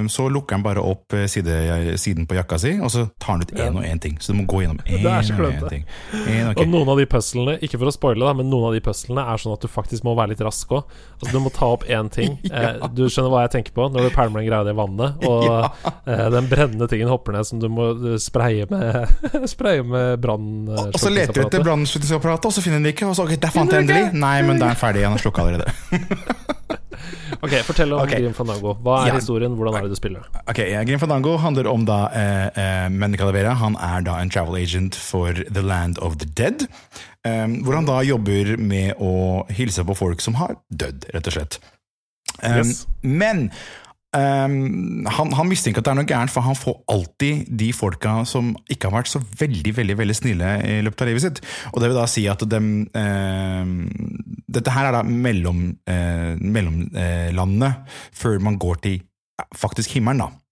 [0.08, 3.52] så lukker han bare opp side, siden på jakka si, og så tar han ut
[3.54, 4.16] én og én ting.
[4.20, 5.84] Så du må gå gjennom én og én ting.
[6.12, 6.64] En, okay.
[6.64, 9.24] Og noen av de puzzlene, ikke for å spoile, da, men noen av de puzzlene
[9.32, 10.90] er sånn at du faktisk må være litt rask òg.
[11.18, 12.36] Altså, du må ta opp én ting.
[12.52, 15.46] eh, du skjønner hva jeg tenker på når du pælmer den greia i vannet, og
[16.10, 17.90] eh, den brennende tingen hopper ned som du må
[18.22, 19.12] spraye med
[19.54, 20.50] Spraye med brann...
[20.70, 22.50] eh, Og så leter du etter slukningsapparatet.
[22.50, 23.08] og så finner du den ikke.
[23.10, 24.10] Og så, ok, der fant jeg endelig.
[24.16, 25.06] Nei, men da er den ferdig.
[25.08, 26.44] Han er slukka allerede.
[27.44, 28.22] Ok, fortell om okay.
[28.22, 28.74] Grim Fandango.
[28.82, 29.14] Hva er Ja.
[29.18, 29.54] historien?
[29.56, 30.22] Hvordan er det du spiller?
[30.48, 33.54] Ok, ja, Grim Fandango handler om da eh, eh.
[33.54, 36.66] Han er da en travel agent for The Land of the Dead.
[37.24, 41.38] Eh, hvor han da jobber med å hilse på folk som har dødd, rett og
[41.38, 41.60] slett.
[42.42, 42.84] Eh, Yes.
[43.02, 43.46] Men
[44.16, 44.52] eh,
[45.16, 48.52] han, han mistenker at det er noe gærent, for han får alltid de folka som
[48.68, 51.40] ikke har vært så veldig veldig, veldig snille i løpet av livet sitt.
[51.72, 53.74] Og det vil da si at dem eh,
[54.54, 59.00] Dette her er da mellom, eh, mellomlandet før man går til
[59.58, 60.43] faktisk himmelen, da.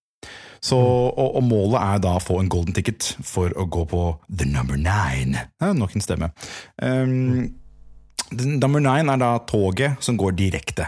[0.63, 4.03] Så, og, og målet er da å få en golden ticket for å gå på
[4.31, 5.49] The Number Nine.
[5.59, 6.31] Ja, nok en stemme.
[6.79, 7.51] Um,
[8.31, 10.87] number Nine er da toget som går direkte.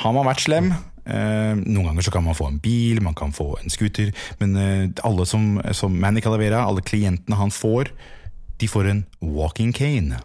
[0.00, 0.72] Har man vært slem
[1.02, 4.52] Uh, Noen ganger så kan man få en bil, man kan få en scooter, men
[4.54, 7.90] uh, alle som, som Manny Calavera, alle klientene han får,
[8.62, 10.20] de får en walking cane.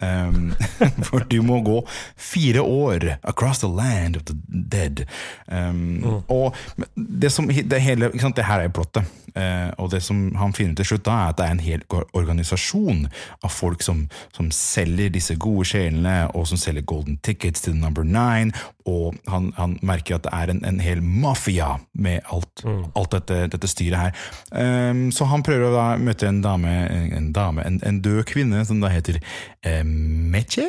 [0.00, 0.54] Um,
[1.06, 1.76] for du må gå
[2.16, 5.06] fire år across the land of the dead.
[5.46, 6.54] Um, Og
[6.94, 9.04] det som det hele, sant, det her er plottet.
[9.34, 11.86] Uh, og det som han finner til slutt, da er at det er en hel
[12.14, 13.06] organisasjon
[13.42, 14.04] av folk som,
[14.34, 18.52] som selger disse gode sjelene, og som selger golden tickets til number nine.
[18.86, 23.38] Og han, han merker at det er en, en hel mafia med alt, alt dette,
[23.54, 24.24] dette styret her.
[24.52, 26.74] Um, så han prøver å da møte en dame,
[27.16, 29.16] en, dame en, en død kvinne, som da heter
[29.64, 30.66] eh, Meche?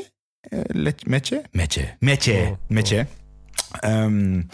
[0.52, 1.42] Eh, Let- Meche?
[1.52, 1.90] Meche.
[2.00, 2.40] Meche.
[2.72, 3.04] Meche.
[3.84, 4.46] Um,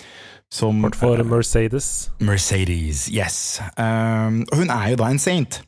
[0.52, 2.10] som Kort for Mercedes.
[2.20, 3.62] Mercedes, yes.
[3.78, 5.62] Um, hun er jo da en saint.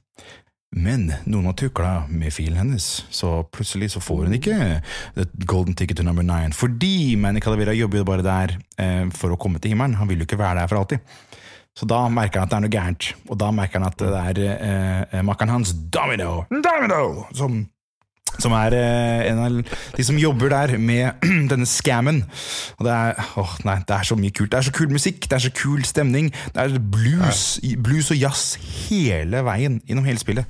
[0.73, 4.55] Men noen har tukla med filen hennes, så plutselig så får hun ikke
[5.45, 6.53] golden ticket to number nine.
[6.55, 9.99] Fordi Manny Calavera jobber jo bare der eh, for å komme til himmelen.
[9.99, 11.05] Han vil jo ikke være der for alltid.
[11.77, 14.41] Så da merker han at det er noe gærent, og da merker han at det
[14.45, 17.63] er eh, makkeren hans, Domino, Domino, som
[18.41, 19.57] som er eh, en av
[19.97, 22.23] de som jobber der med denne scammen.
[22.79, 24.51] Og det er, åh, nei, det er så mye kult.
[24.53, 26.31] Det er så kul musikk, det er så kul stemning.
[26.55, 30.49] Det er blues, blues og jazz hele veien gjennom hele spillet.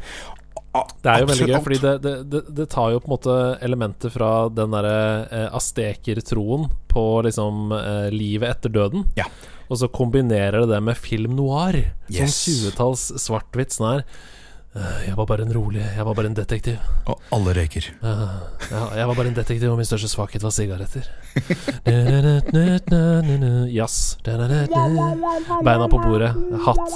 [0.73, 4.09] Det er jo veldig gøy, fordi det, det, det, tar jo på en måte elementer
[4.09, 4.95] fra den derre
[5.27, 9.05] eh, astekertroen på liksom eh, livet etter døden.
[9.19, 9.27] Ja.
[9.69, 11.77] Og så kombinerer det det med film noir.
[12.09, 12.39] Yes.
[12.39, 14.07] Sånn 20-talls svart-hvitt sånn her.
[14.75, 16.77] «Øh, Jeg var bare en rolig Jeg var bare en detektiv.
[17.05, 17.85] Og alle røyker.
[18.03, 18.09] Øh,
[18.71, 21.05] ja, jeg var bare en detektiv, og min største svakhet var sigaretter.
[23.73, 24.17] Jazz.
[25.63, 26.31] Beina på bordet.
[26.65, 26.95] Hatt.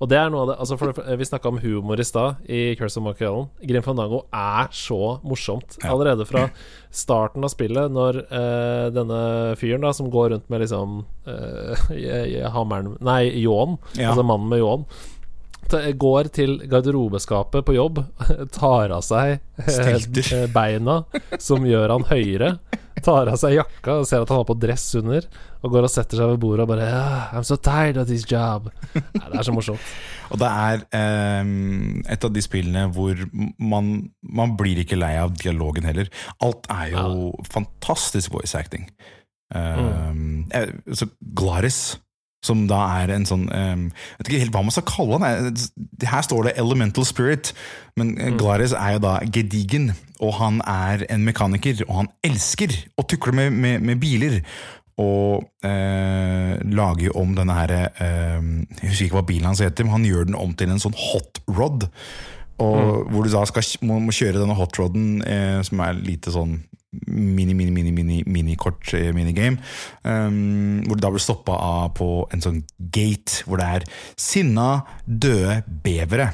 [0.00, 2.74] Og det er noe av det altså det- Vi snakka om humor i stad, i
[2.76, 3.48] Curse of Monkey Island.
[3.66, 5.78] Grim Fandango er så morsomt.
[5.84, 6.48] Allerede fra
[6.90, 12.96] starten av spillet, når uh, denne fyren da som går rundt med liksom uh, hammeren
[13.00, 13.78] Nei, ljåen.
[13.96, 14.10] Ja.
[14.10, 14.84] Altså mannen med ljåen.
[15.70, 18.02] Går til garderobeskapet på jobb,
[18.58, 20.48] tar av seg eh, Stelter.
[20.54, 21.02] beina,
[21.38, 22.54] som gjør han høyere.
[23.00, 25.24] Tar av seg jakka og ser at han har på dress under,
[25.60, 28.26] og går og setter seg ved bordet og bare «Ah, I'm so tired of this
[28.28, 28.68] job.
[28.96, 29.92] Nei, det er så morsomt.
[30.30, 33.18] Og det er ehm, et av de spillene hvor
[33.58, 36.10] man, man blir ikke lei av dialogen heller.
[36.44, 38.86] Alt er jo fantastisk voice acting.
[39.50, 40.94] Um, mm.
[40.94, 41.98] så Gladys,
[42.44, 45.50] som da er en sånn um, Jeg vet ikke helt hva man skal kalle han.
[45.50, 47.52] eh, Her står det Elemental Spirit,
[48.00, 48.38] men mm.
[48.40, 49.90] Glaris er jo da gedigen.
[50.20, 54.40] Og han er en mekaniker, og han elsker å tukle med, med, med biler.
[55.00, 58.40] Og eh, lager om denne her eh,
[58.82, 60.96] Jeg husker ikke hva bilen hans heter, men han gjør den om til en sånn
[60.96, 61.88] hot rod.
[62.60, 66.32] Og Hvor du da skal, må, må kjøre denne hot roden, eh, som er lite
[66.34, 66.58] sånn
[67.06, 68.56] mini, mini, mini,
[68.92, 69.58] eh, minigame.
[70.02, 72.62] Um, hvor du da blir stoppa av på en sånn
[72.92, 74.70] gate hvor det er sinna,
[75.06, 76.30] døde bevere.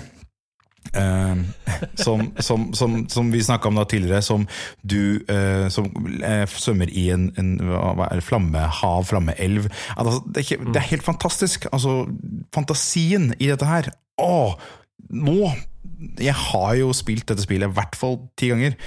[0.96, 1.44] Um,
[2.04, 4.46] som, som, som, som vi snakka om da tidligere, som
[4.82, 5.90] du uh, som
[6.22, 9.68] uh, svømmer i en, en det, flammehav, flammeelv.
[9.96, 11.68] Altså, det, er det er helt fantastisk.
[11.72, 12.04] Altså,
[12.54, 13.92] fantasien i dette her.
[14.22, 14.56] Å,
[15.12, 15.50] nå
[16.16, 18.78] Jeg har jo spilt dette spillet i hvert fall ti ganger.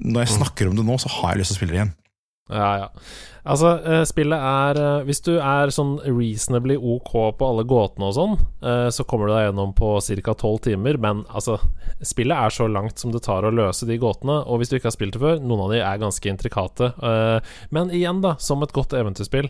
[0.00, 1.94] Når jeg snakker om det nå, så har jeg lyst til å spille det igjen.
[2.52, 2.88] Ja, ja.
[3.44, 8.16] Altså, eh, spillet er eh, Hvis du er sånn reasonably ok på alle gåtene og
[8.16, 9.92] sånn, eh, så kommer du deg gjennom på
[10.24, 10.34] ca.
[10.40, 11.58] tolv timer, men altså
[12.04, 14.90] Spillet er så langt som det tar å løse de gåtene, og hvis du ikke
[14.90, 16.90] har spilt det før, noen av de er ganske intrikate.
[17.72, 19.48] Men igjen, da, som et godt eventyrspill,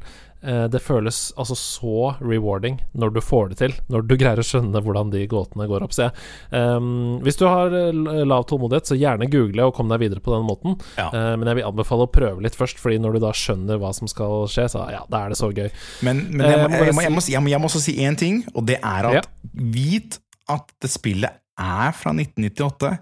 [0.71, 4.83] det føles altså så rewarding når du får det til, når du greier å skjønne
[4.85, 5.97] hvordan de gåtene går opp.
[5.97, 6.15] Så jeg,
[6.55, 7.75] ehm, hvis du har
[8.29, 10.79] lav tålmodighet, så gjerne google og kom deg videre på den måten.
[11.01, 11.09] Ja.
[11.11, 14.09] Men jeg vil anbefale å prøve litt først, Fordi når du da skjønner hva som
[14.11, 15.69] skal skje, så ja, da er det så gøy.
[16.03, 18.17] Men, men jeg, Eh, må, må jeg må, jeg, må, jeg, må, også si én
[18.19, 19.25] ting, og det er at Ja.
[19.55, 20.19] vit
[20.49, 22.99] at det spillet er fra 1998.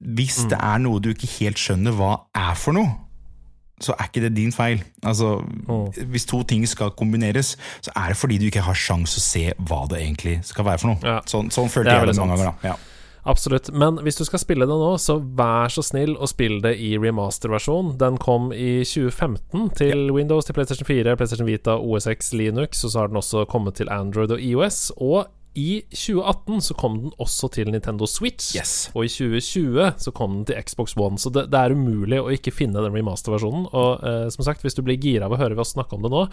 [0.00, 0.48] Hvis Mm.
[0.50, 2.90] det er noe du ikke helt skjønner hva er for noe,
[3.80, 4.82] så er ikke det din feil.
[5.04, 5.92] Altså, Mm.
[6.12, 9.52] Hvis to ting skal kombineres, så er det fordi du ikke har sjans å se
[9.58, 10.98] hva det egentlig skal være for noe.
[11.02, 11.20] Ja.
[11.26, 12.52] Sånn, sånn følte jeg det mange ganger.
[12.62, 12.76] da ja.
[13.26, 13.72] Absolutt.
[13.74, 16.92] Men hvis du skal spille det nå, så vær så snill å spille det i
[17.02, 17.96] remaster-versjon.
[17.98, 23.02] Den kom i 2015 til Windows, til PlayStation 4, PlayStation Vita, OSX, Linux, og så
[23.02, 24.92] har den også kommet til Android og IOS.
[25.02, 25.26] Og
[25.56, 28.52] i 2018 så kom den også til Nintendo Switch.
[28.56, 28.74] Yes.
[28.94, 32.28] Og i 2020 så kom den til Xbox One, så det, det er umulig å
[32.34, 33.68] ikke finne den remasterversjonen.
[33.72, 36.12] Og eh, som sagt, hvis du blir gira av å høre oss snakke om det
[36.12, 36.26] nå,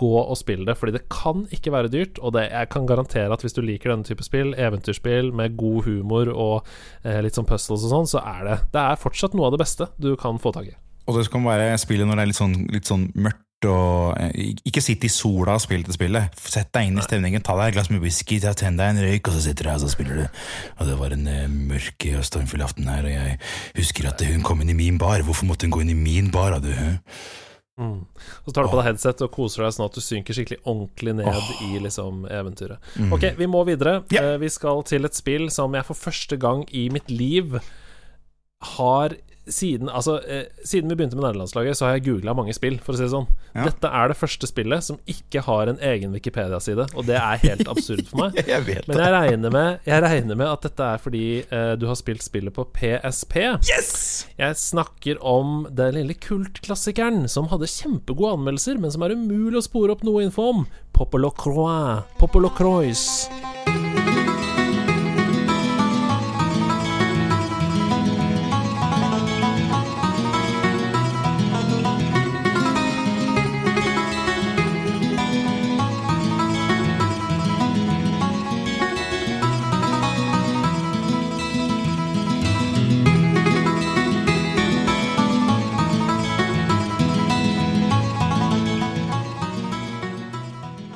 [0.00, 2.22] gå og spill det, fordi det kan ikke være dyrt.
[2.24, 5.84] Og det, jeg kan garantere at hvis du liker denne type spill, eventyrspill med god
[5.88, 6.56] humor og
[7.04, 9.62] eh, litt sånn puzzles og sånn, så er det Det er fortsatt noe av det
[9.62, 10.74] beste du kan få tak i.
[11.10, 13.44] Og det kan være spillet når det er litt sånn, litt sånn mørkt.
[13.68, 16.38] Og, eh, ikke sitt i sola og spill til spillet.
[16.40, 19.28] Sett deg inn i stemningen, ta deg et glass med whisky, tenn deg en røyk,
[19.28, 20.40] og så sitter du her og så spiller du.
[20.80, 23.38] Og det var en eh, mørk og stormfull aften her, og jeg
[23.76, 25.20] husker at hun kom inn i min bar.
[25.26, 26.56] Hvorfor måtte hun gå inn i min bar?
[26.56, 26.98] Hadde hun?
[28.44, 31.14] Så tar du på deg headset og koser deg sånn at du synker skikkelig ordentlig
[31.16, 32.76] ned i liksom eventyret.
[33.12, 34.02] Ok, vi må videre.
[34.12, 37.56] Eh, Vi skal til et spill som jeg for første gang i mitt liv
[38.76, 39.16] har
[39.54, 42.94] siden, altså, eh, siden vi begynte med nederlandslaget, så har jeg googla mange spill, for
[42.94, 43.28] å si det sånn.
[43.54, 43.66] Ja.
[43.66, 47.70] Dette er det første spillet som ikke har en egen Wikipedia-side, og det er helt
[47.70, 48.38] absurd for meg.
[48.50, 51.84] Jeg vet Men jeg regner med, jeg regner med at dette er fordi eh, du
[51.86, 53.36] har spilt spillet på PSP.
[53.68, 53.92] Yes!
[54.40, 59.66] Jeg snakker om den lille kultklassikeren som hadde kjempegode anmeldelser, men som er umulig å
[59.66, 60.66] spore opp noe info om.
[60.96, 62.02] Popolo Croix.
[62.18, 63.06] Popolo Croix.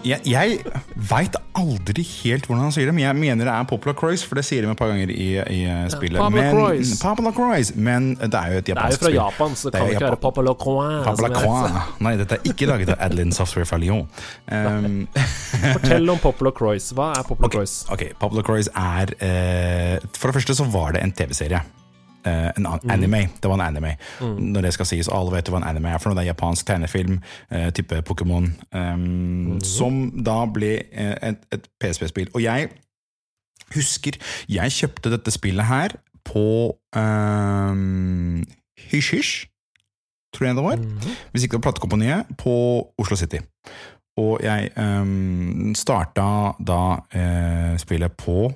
[0.04, 0.58] Jeg, jeg
[1.08, 4.36] veit aldri helt hvordan han sier det, men jeg mener det er Poplar Croix, for
[4.36, 6.20] det sier de et par ganger i, i eh, spillet.
[6.20, 9.14] Popula men, men det er jo et japansk spill.
[9.14, 9.30] Det er jo fra.
[9.30, 10.98] Japan, så det kan ikke være Popula Croix.
[11.06, 11.78] Popula Croix.
[12.04, 14.04] Nei, dette er ikke laget av Adeline Software fra Lyon.
[14.50, 15.06] Um,
[15.78, 16.90] Fortell om Popula Croix.
[16.96, 17.78] Hva er Popula okay, Croix?
[17.96, 21.64] ok, Popula Croix er uh, For det første så var det en TV-serie.
[22.26, 22.92] Eh, en anime.
[22.92, 23.28] anime.
[23.42, 23.96] Det var en anime.
[24.20, 26.16] Når det skal sies, alle vet hva en anime er for noe.
[26.16, 27.18] Det er japansk tegnefilm,
[27.50, 28.46] eh, type Pokémon.
[28.72, 32.28] Um, Som da ble eh, et, et PSP-spill.
[32.34, 32.68] Og jeg
[33.74, 34.12] husker
[34.48, 35.88] Jeg kjøpte dette spillet her
[36.24, 38.44] på um,
[38.90, 39.46] Hysj Hysj,
[40.32, 40.76] tror jeg det var.
[41.32, 42.54] Hvis ikke det var platekompaniet, på
[42.98, 43.36] Oslo City.
[44.16, 48.52] Og jeg um, starta da uh, spillet på uh,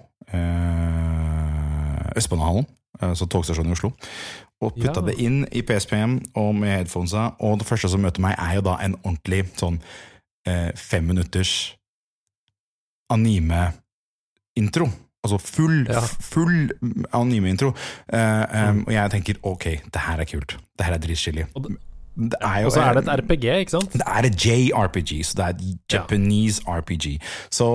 [2.16, 2.66] Østbanehallen,
[3.00, 3.92] altså togstasjonen i Oslo.
[4.60, 5.06] Og putta Ja.
[5.06, 7.34] det inn i PSP-en og med headphonesa.
[7.40, 9.80] Og det første som møter meg, er jo da en ordentlig sånn
[10.46, 11.74] eh, minutters
[13.10, 14.88] anime-intro.
[15.24, 16.00] Altså full, Ja.
[16.00, 16.70] full
[17.12, 17.74] anime-intro.
[18.12, 20.56] Eh, um, Og jeg tenker ok, det her er kult.
[20.78, 21.76] Det her er dritskillig Og
[22.18, 23.92] Og så er det et RPG, ikke sant?
[23.94, 27.18] det er et JRPG, så det er et Japanese RPG.
[27.54, 27.68] Så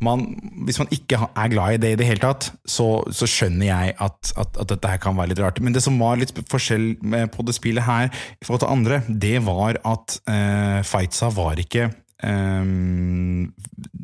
[0.00, 0.24] man,
[0.64, 3.96] hvis man ikke er glad i det i det hele tatt, så, så skjønner jeg
[4.00, 5.60] at, at, at dette her kan være litt rart.
[5.60, 9.02] Men det som var litt forskjell med, på det spillet her i forhold til andre,
[9.08, 11.90] det var at uh, fightsa var ikke
[12.22, 13.52] Um,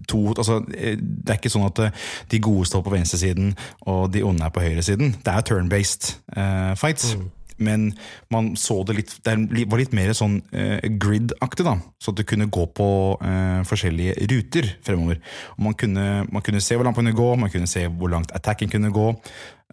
[0.08, 3.52] to, altså, eh, det er ikke sånn at eh, de gode står på venstresiden
[3.86, 5.14] og de onde er på høyresiden.
[5.22, 7.12] Det er turn-based uh, fights.
[7.58, 7.90] Men
[8.32, 9.34] man så det litt Det
[9.70, 11.76] var litt mer sånn eh, grid-aktig, da.
[12.00, 12.88] Så at du kunne gå på
[13.24, 15.20] eh, forskjellige ruter fremover.
[15.58, 18.34] Man kunne, man kunne se hvor langt man kunne gå, man kunne se hvor langt
[18.36, 19.12] attacken kunne gå.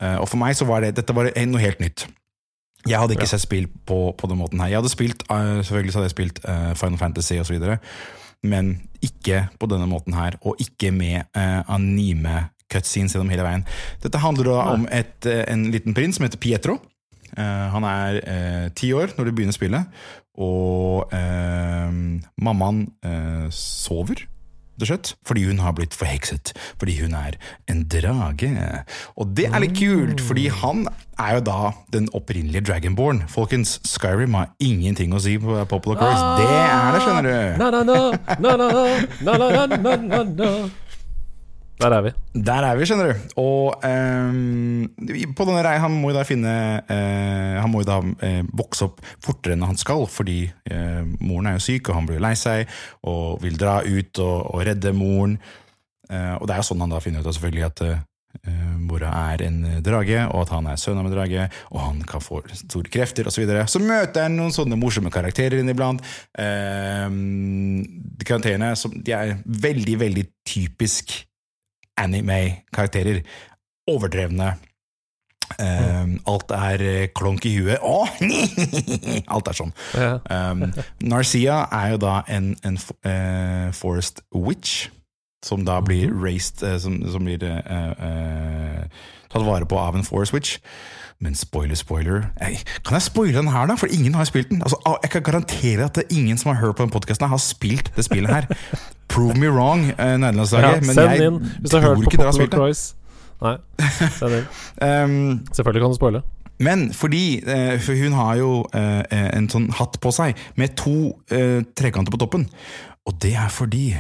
[0.02, 2.08] Eh, og for meg så var det dette var noe helt nytt.
[2.86, 3.34] Jeg hadde ikke ja.
[3.34, 4.70] sett spill på, på den måten her.
[4.70, 7.78] Jeg hadde spilt, uh, Selvfølgelig så hadde jeg spilt uh, Final Fantasy osv.,
[8.46, 13.64] men ikke på denne måten her, og ikke med uh, anime-cutscenes gjennom hele veien.
[14.04, 16.78] Dette handler da om et, en liten prins som heter Pietro.
[17.36, 18.22] Han er
[18.78, 19.84] ti år når du begynner spillet,
[20.36, 21.10] og
[22.38, 22.88] mammaen
[23.50, 24.28] sover.
[24.76, 26.52] Fordi hun har blitt forhekset.
[26.76, 27.38] Fordi hun er
[27.72, 28.50] en drage.
[29.16, 30.84] Og det er litt kult, fordi han
[31.16, 33.24] er jo da den opprinnelige Dragonborn.
[33.32, 36.20] Folkens, Skyrim har ingenting å si på Popular Chorus.
[36.42, 37.32] Det er det, skjønner du.
[41.76, 42.12] Der er vi.
[42.48, 43.24] Der er vi, skjønner du.
[43.42, 44.86] Og um,
[45.36, 46.54] på denne rei, Han må jo da finne
[46.88, 51.52] uh, Han må jo da uh, vokse opp fortere enn han skal, fordi uh, moren
[51.52, 52.72] er jo syk, og han blir lei seg
[53.04, 55.38] og vil dra ut og, og redde moren.
[56.06, 57.82] og det er jo sånn han da finner ut av selvfølgelig at
[58.78, 62.22] mora er en drage, og at han er sønn av en drage, og han kan
[62.22, 63.40] få store krefter osv.
[63.40, 63.66] Så, videre.
[63.72, 66.06] så møter han noen sånne morsomme karakterer inniblant.
[66.38, 67.10] Uh,
[68.22, 71.18] karakterene som, de er veldig, veldig typisk
[72.02, 73.22] anime-karakterer.
[73.88, 74.56] Overdrevne.
[75.60, 77.78] Um, alt er eh, klonk i huet.
[77.78, 78.08] Å!
[79.36, 79.74] alt er sånn.
[80.26, 80.66] Um,
[81.06, 84.88] Narcia er jo da en, en uh, forest witch,
[85.46, 86.24] som da blir mhm.
[86.26, 88.88] raised uh, som, som, blir uh,
[89.30, 90.58] tatt vare på av en forest witch.
[91.20, 93.76] Men spoiler, spoiler jeg, Kan jeg spoile den her, da?
[93.80, 94.62] For ingen har spilt den.
[94.62, 97.38] Altså, jeg kan garantere at det er ingen som har hørt på den podkasten, har
[97.38, 98.46] spilt det spillet her.
[99.14, 100.88] Prove me wrong, uh, nederlandslaget.
[100.88, 101.40] Ja, send inn
[101.70, 102.74] tror ikke dere har spilt Popular
[103.46, 103.56] Nei,
[104.18, 104.50] send inn.
[104.82, 106.22] um, Selvfølgelig kan du spoile.
[106.60, 111.16] Men fordi uh, For hun har jo uh, en sånn hatt på seg med to
[111.76, 112.48] trekanter på toppen.
[113.06, 113.96] Og det er fordi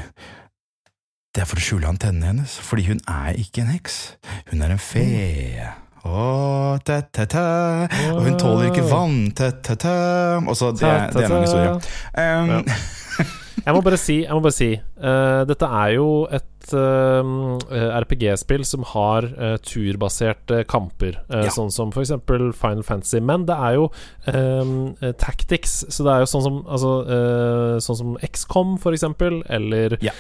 [1.36, 2.59] Det er for å skjule antennene hennes.
[2.59, 4.16] Fordi hun er ikke en heks.
[4.51, 5.07] Hun er en fe.
[6.06, 7.45] Oh, ta, ta, ta.
[8.14, 9.32] Og hun tåler ikke vann.
[9.34, 9.95] Ta, ta, ta.
[10.45, 10.86] Og så, det,
[11.16, 11.74] det er en lang historie.
[12.14, 12.62] Um, ja.
[13.66, 17.56] Jeg må bare si, må bare si uh, Dette er jo et uh,
[17.97, 21.49] RPG-spill som har uh, turbaserte kamper, ja.
[21.53, 22.14] sånn som f.eks.
[22.28, 23.24] Final Fantasy.
[23.26, 23.88] Men det er jo
[24.30, 26.91] um, tactics, så det er jo sånn som, altså,
[27.88, 29.08] sånn som XCOM, f.eks.,
[29.58, 30.14] eller ja.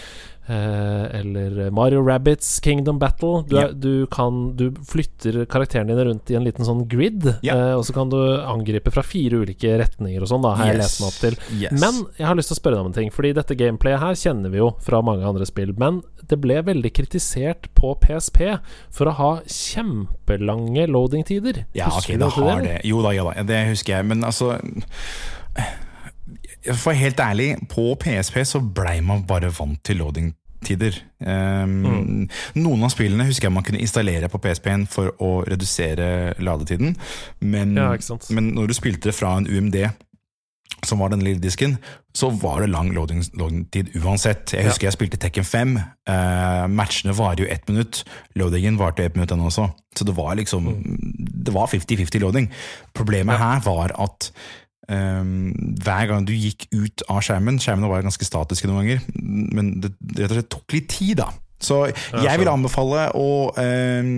[0.47, 3.43] Eh, eller Mario Rabbits Kingdom Battle.
[3.47, 7.71] Du, er, du, kan, du, flytter karakterene dine rundt i en liten sånn grid, yeah.
[7.71, 10.75] eh, og så kan du angripe fra fire ulike retninger og sånn, da, har yes.
[10.75, 11.39] jeg lest meg opp til.
[11.63, 11.77] Yes.
[11.81, 14.19] Men jeg har lyst til å spørre deg om en ting, fordi dette gameplayet her
[14.21, 15.73] kjenner vi jo fra mange andre spill.
[15.81, 18.43] Men det ble veldig kritisert på PSP
[18.93, 21.63] for å ha kjempelange loading-tider.
[21.77, 22.77] Ja, ok, det har det.
[22.85, 24.53] Jo da, ja da, det husker jeg, men altså
[26.73, 30.97] for helt ærlig, på PSP så blei man bare vant til loading-tider.
[31.19, 32.23] Um, mm.
[32.61, 36.97] Noen av spillene husker jeg man kunne installere på PSP-en for å redusere ladetiden,
[37.45, 37.93] men, ja,
[38.29, 39.83] men når du spilte det fra en UMD
[40.85, 41.77] som var den lille disken,
[42.15, 44.53] så var det lang loading-tid loading uansett.
[44.53, 44.91] Jeg husker ja.
[44.91, 45.75] jeg spilte Tekken 5.
[45.77, 48.03] Uh, eh, matchene varer jo ett minutt.
[48.39, 49.69] Loadingen varte ett minutt, den også.
[49.97, 50.97] Så det var liksom mm.
[51.45, 52.51] Det var 50-50 loading.
[52.93, 53.41] Problemet ja.
[53.41, 54.31] her var at
[54.87, 59.01] hver gang du gikk ut av skjermen Skjermene var ganske statiske noen ganger,
[59.57, 61.31] men det rett og slett tok litt tid, da.
[61.65, 63.29] Så jeg vil anbefale å
[63.61, 64.11] eh,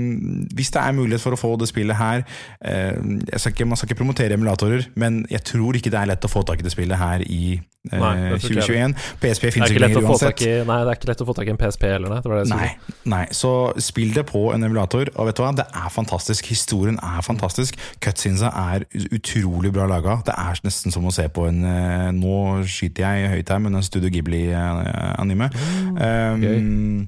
[0.58, 2.24] Hvis det er mulighet for å få det spillet her
[2.62, 2.94] eh,
[3.38, 6.32] skal ikke, Man skal ikke promotere emulatorer, men jeg tror ikke det er lett å
[6.32, 8.96] få tak i det spillet her i eh, nei, 2021.
[9.22, 10.44] PSP finnes ikke lenger uansett.
[10.44, 12.20] I, nei, det er ikke lett å få tak i en PSP heller, nei.
[12.24, 12.70] Det det nei,
[13.14, 16.52] nei, så spill det på en emulator, og vet du hva, det er fantastisk.
[16.52, 17.80] Historien er fantastisk.
[18.04, 20.20] Cutsinsa er utrolig bra laga.
[20.28, 22.38] Det er nesten som å se på en eh, Nå
[22.70, 25.50] skyter jeg høyt her, men en Studio Ghibli-anime.
[25.54, 27.08] Mm, um,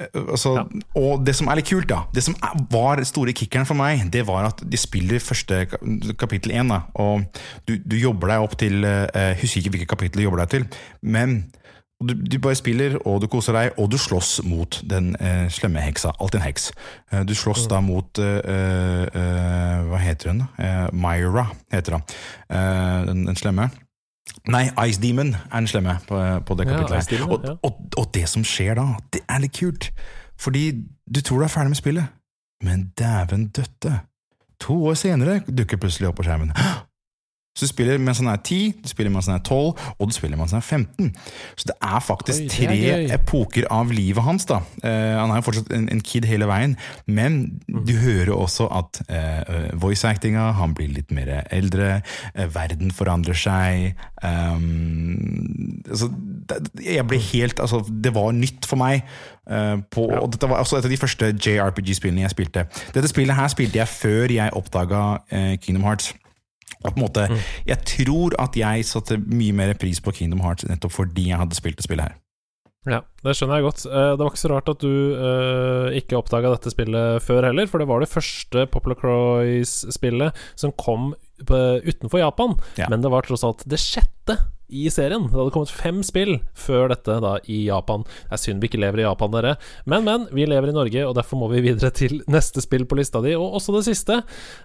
[0.00, 0.64] Altså, ja.
[0.98, 2.34] Og det som er litt kult, da Det som
[2.72, 5.64] var store kickeren for meg, det var at de spiller første
[6.18, 6.72] kapittel én.
[6.94, 7.22] Og
[7.68, 10.50] du, du, jobber deg opp til Jeg eh, husker ikke hvilket kapittel du jobber deg
[10.56, 10.66] til,
[11.02, 11.44] men
[12.02, 15.82] du, du, bare spiller, og du koser deg, og du slåss mot den eh, slemme
[15.84, 16.12] heksa.
[16.20, 16.68] Alltid en heks.
[17.12, 17.70] Eh, du slåss mm.
[17.70, 20.44] da mot eh, eh, Hva heter hun?
[20.92, 22.06] Myra, heter hun.
[22.50, 23.70] Den, den slemme.
[24.48, 27.12] Nei, Ice Demon er den slemme på, på det kapitlet.
[27.12, 27.54] Ja, og, ja.
[27.62, 29.90] og, og, det som skjer da, det er litt kult.
[30.40, 30.66] Fordi
[31.06, 32.16] du tror du er ferdig med spillet,
[32.64, 33.98] men dæven døtte.
[34.64, 36.52] To år senere dukker plutselig opp på skjermen.
[37.54, 40.14] Så du spiller mens han er 10, du spiller mens han er 12, og du
[40.16, 41.12] spiller mens han er 15.
[41.56, 44.44] Så det er faktisk Oi, det er tre epoker av livet hans.
[44.50, 44.56] da.
[44.82, 46.76] Uh, han er jo fortsatt en, en kid hele veien,
[47.06, 47.84] men Mm.
[47.86, 52.00] du hører også at uh, voice-actinga, han blir litt mer eldre,
[52.36, 53.94] uh, verden forandrer seg.
[54.24, 56.10] um, altså,
[56.48, 59.02] det, jeg ble helt, altså, det var nytt for meg.
[59.50, 62.66] eh, på, og dette var også et av de første JRPG-spillene jeg spilte.
[62.94, 65.00] Dette spillet her spilte jeg før jeg oppdaga
[65.30, 66.14] eh, Kingdom Hearts.
[66.84, 67.28] På en måte,
[67.66, 71.56] Jeg tror at jeg satte mye mer pris på Kingdom Hearts nettopp fordi jeg hadde
[71.56, 72.20] spilt det spillet her.
[72.84, 73.86] Ja, det skjønner jeg godt.
[73.88, 77.68] Eh, Det var ikke så rart at du uh, ikke oppdaga dette spillet før heller,
[77.70, 82.54] for det var det første Poplar Croix-spillet som kom utenfor Japan.
[82.78, 82.90] Ja.
[82.92, 84.36] Men det var tross alt det sjette
[84.68, 85.26] i serien.
[85.28, 88.04] Det hadde kommet fem spill før dette da i Japan.
[88.04, 89.54] Det er synd vi ikke lever i Japan, dere.
[89.90, 92.98] Men, men, vi lever i Norge, og derfor må vi videre til neste spill på
[92.98, 94.20] lista di, og også det siste.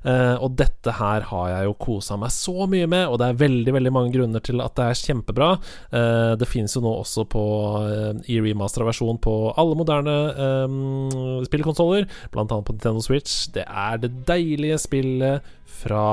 [0.07, 3.41] Eh, og dette her har jeg jo kosa meg så mye med, og det er
[3.43, 5.51] veldig, veldig mange grunner til at det er kjempebra.
[5.91, 7.45] Eh, det finnes jo nå også på
[7.83, 12.07] eh, i remastera versjon på alle moderne eh, spillkonsoller,
[12.39, 13.45] annet på Nintendo Switch.
[13.53, 16.07] Det er det deilige spillet fra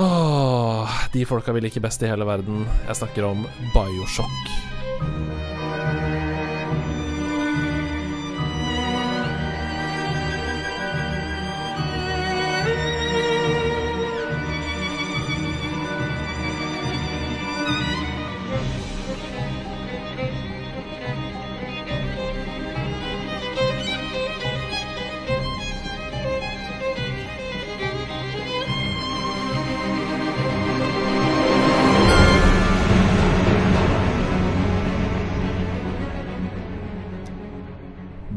[0.00, 2.64] Åh, de folka vi liker best i hele verden.
[2.86, 3.44] Jeg snakker om
[3.74, 5.39] Bioshock.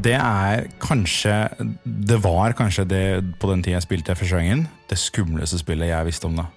[0.04, 1.48] Det er kanskje
[1.84, 3.06] Det var kanskje det
[3.40, 6.36] på den tida jeg spilte første gangen, det skumleste spillet jeg visste om.
[6.42, 6.50] da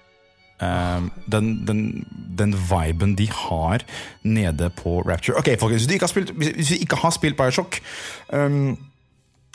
[0.58, 2.06] Um, den, den,
[2.38, 3.78] den viben de har
[4.22, 7.36] nede på Rapture Ok, folkens, hvis du ikke har spilt, hvis, du ikke har spilt
[7.36, 7.78] Bioshock
[8.32, 8.74] um,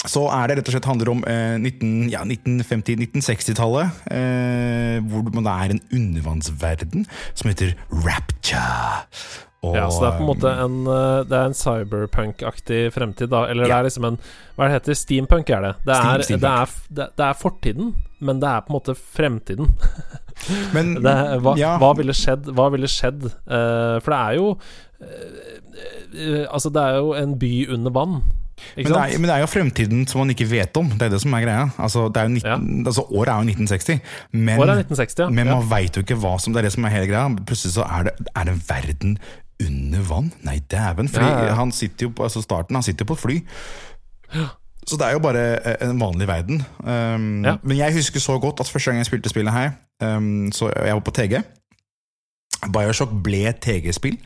[0.08, 4.02] så er det rett og slett handler om eh, 19, ja, 1950-1960-tallet.
[4.12, 9.06] Eh, hvor det er en undervannsverden som heter Rapture.
[9.64, 13.32] Og, Ja, så det er på en måte en eh, Det er en cyberpunk-aktig fremtid,
[13.32, 13.46] da.
[13.48, 14.20] Eller det er liksom en
[14.58, 15.74] Hva det heter Steampunk, er det.
[15.88, 18.98] Det er, Steam- det, er, det, det er fortiden, men det er på en måte
[19.00, 19.72] fremtiden.
[20.76, 22.50] Men er, hva, ja, hva ville skjedd?
[22.58, 23.28] Hva ville skjedd?
[23.48, 25.10] Uh, for det er jo uh,
[26.12, 28.18] eh, Altså, det er jo en by under vann.
[28.76, 30.90] Men det, er, men det er jo fremtiden som man ikke vet om.
[30.94, 31.64] Det er det som er greia.
[31.82, 35.30] Altså, det er jo 19, altså, året er jo 1960, men, er 1960, ja.
[35.30, 35.56] men ja.
[35.58, 37.32] man veit jo ikke hva som Det er det som er hele greia.
[37.50, 39.18] Plutselig så er det, er det en verden
[39.62, 40.34] under vann.
[40.42, 41.10] Nei, dæven.
[41.10, 41.54] Fordi Ja, ja, ja.
[41.54, 43.44] han sitter jo på altså starten, han sitter på et fly.
[44.88, 45.44] Så det er jo bare
[45.82, 46.64] eh, en vanlig verden.
[46.80, 47.56] Um, Ja.
[47.64, 49.72] Men jeg husker så godt at første gang jeg spilte spillet her,
[50.04, 51.42] um, så jeg var på TG.
[52.74, 54.18] Bioshock ble TG-spill.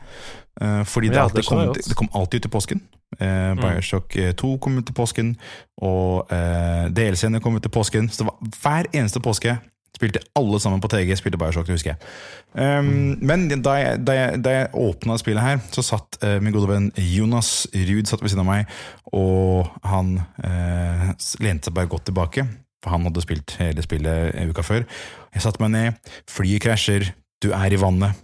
[0.62, 2.82] uh, fordi det, Ja, det kom, det kom alltid ut til påsken.
[3.22, 4.34] Uh, Bioshock mm.
[4.34, 5.36] 2 kom ut til påsken,
[5.82, 8.08] og uh, DLC-ene kom ut til påsken.
[8.08, 9.58] Så det var hver eneste påske
[9.98, 11.12] spilte alle sammen på TG.
[11.18, 12.12] Spilte Bioshock, det husker jeg.
[12.54, 16.54] Um, Men da jeg, da jeg, da jeg åpna spillet her, så satt uh, min
[16.54, 18.78] gode venn Jonas Ruud satt ved siden av meg,
[19.12, 21.10] og han uh,
[21.42, 22.46] lente seg bare godt tilbake.
[22.84, 24.86] For han hadde spilt hele spillet en uka før.
[25.34, 27.10] Jeg satte meg ned, flyet krasjer,
[27.42, 28.14] du er i vannet.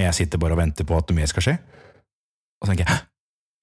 [0.00, 1.58] Jeg sitter bare og venter på at noe mer skal skje.
[2.62, 3.08] Og så tenker jeg Hæ?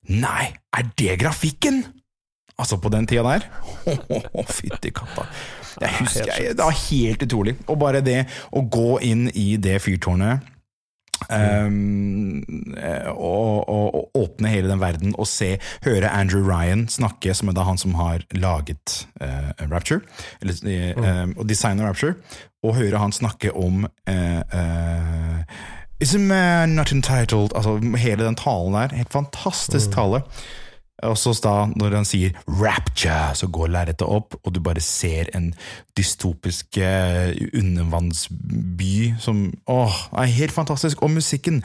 [0.10, 0.46] Nei,
[0.78, 1.84] er det grafikken?!
[2.60, 3.48] Altså, på den tida der.
[4.36, 5.26] Å, fytti katta.
[5.80, 7.56] Jeg husker, jeg, det var helt utrolig.
[7.72, 10.44] Og bare det å gå inn i det fyrtårnet
[11.30, 12.44] um,
[13.16, 15.56] og, og, og åpne hele den verden og se,
[15.86, 20.02] høre Andrew Ryan snakke, som er da han som har laget uh, Rapture,
[20.42, 22.16] eller, eh, og designer Rapture,
[22.64, 25.44] og høre han snakke om uh,
[26.00, 28.96] Is a man not entitled Altså hele den talen der.
[28.96, 30.22] Helt fantastisk tale.
[31.04, 35.30] Og så da, når han sier 'rapture', så går lerretet opp, og du bare ser
[35.34, 35.54] en
[36.00, 41.02] dystopisk eh, undervannsby som Åh, er helt fantastisk.
[41.04, 41.62] Og musikken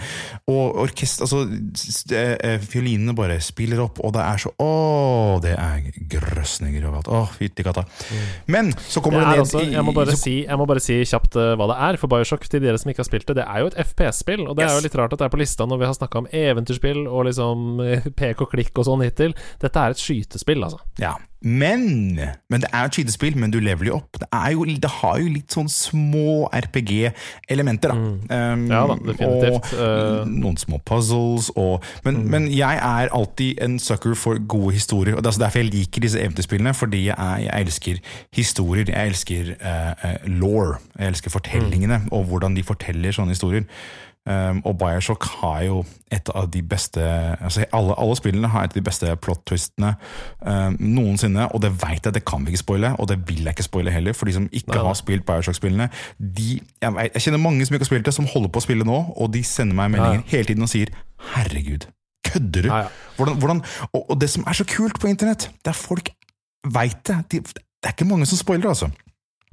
[0.51, 1.45] og orkester Altså,
[2.15, 7.09] eh, eh, fiolinene bare spiller opp, og det er så Åh, det er grøsninger overalt.
[7.09, 7.85] Åh, fytti katta.
[8.47, 10.81] Men så kommer det, det ned altså, jeg, må bare så- si, jeg må bare
[10.81, 13.37] si kjapt hva det er for Bioshock til dere som ikke har spilt det.
[13.37, 15.41] Det er jo et FPS-spill, og det er jo litt rart at det er på
[15.41, 17.59] lista når vi har snakka om eventyrspill og liksom
[18.17, 19.24] pek og klikk og sånn hittil.
[19.25, 19.39] Til.
[19.65, 20.83] Dette er et skytespill, altså.
[21.03, 22.17] Ja, men,
[22.49, 24.17] men det er et skytespill, men du lever jo opp.
[24.21, 28.13] Det, jo, det har jo litt sånn små RPG-elementer, da.
[28.55, 29.75] Um, Ja da, definitivt.
[29.75, 34.75] Og Eh, noen små puzzles og men, men jeg er alltid en sucker for gode
[34.79, 35.17] historier.
[35.17, 38.01] Og det er altså derfor jeg liker disse eventyrspillene, fordi jeg, er, jeg elsker
[38.37, 38.89] historier.
[38.89, 40.75] Jeg elsker uh, uh, law.
[40.99, 43.69] Jeg elsker fortellingene, og hvordan de forteller sånne historier.
[44.25, 47.01] Um, og Bioshock har jo et av de beste
[47.45, 49.91] altså alle, alle spillene har et av de beste plot-twistene
[50.41, 53.53] um, noensinne, og det vet jeg, det kan vi ikke spoile, og det vil jeg
[53.53, 55.91] ikke spoile heller, for de som ikke Nei, har spilt Bioshock-spillene.
[56.41, 58.97] Jeg, jeg kjenner mange som ikke har spilt det, som holder på å spille nå,
[59.13, 60.31] og de sender meg meldinger Nei.
[60.33, 60.97] hele tiden og sier
[61.35, 61.89] 'herregud,
[62.25, 62.83] kødder du?' Ja.
[63.19, 66.09] Hvordan, hvordan, og, og det som er så kult på internett, det er folk
[66.65, 67.21] veit det.
[67.29, 68.89] De, det er ikke mange som spoiler, altså.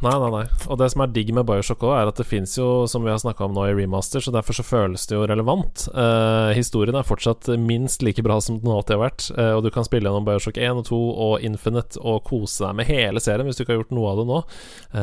[0.02, 0.46] Nei, nei, nei.
[0.66, 3.12] Og det som er digg med Bioshock òg, er at det fins jo, som vi
[3.14, 5.84] har snakka om nå i remaster, så derfor så føles det jo relevant.
[5.94, 9.70] Eh, historien er fortsatt minst like bra som den alltid har vært, eh, og du
[9.74, 13.46] kan spille gjennom Bioshock 1 og 2 og Infinite og kose deg med hele serien
[13.46, 14.40] hvis du ikke har gjort noe av det nå.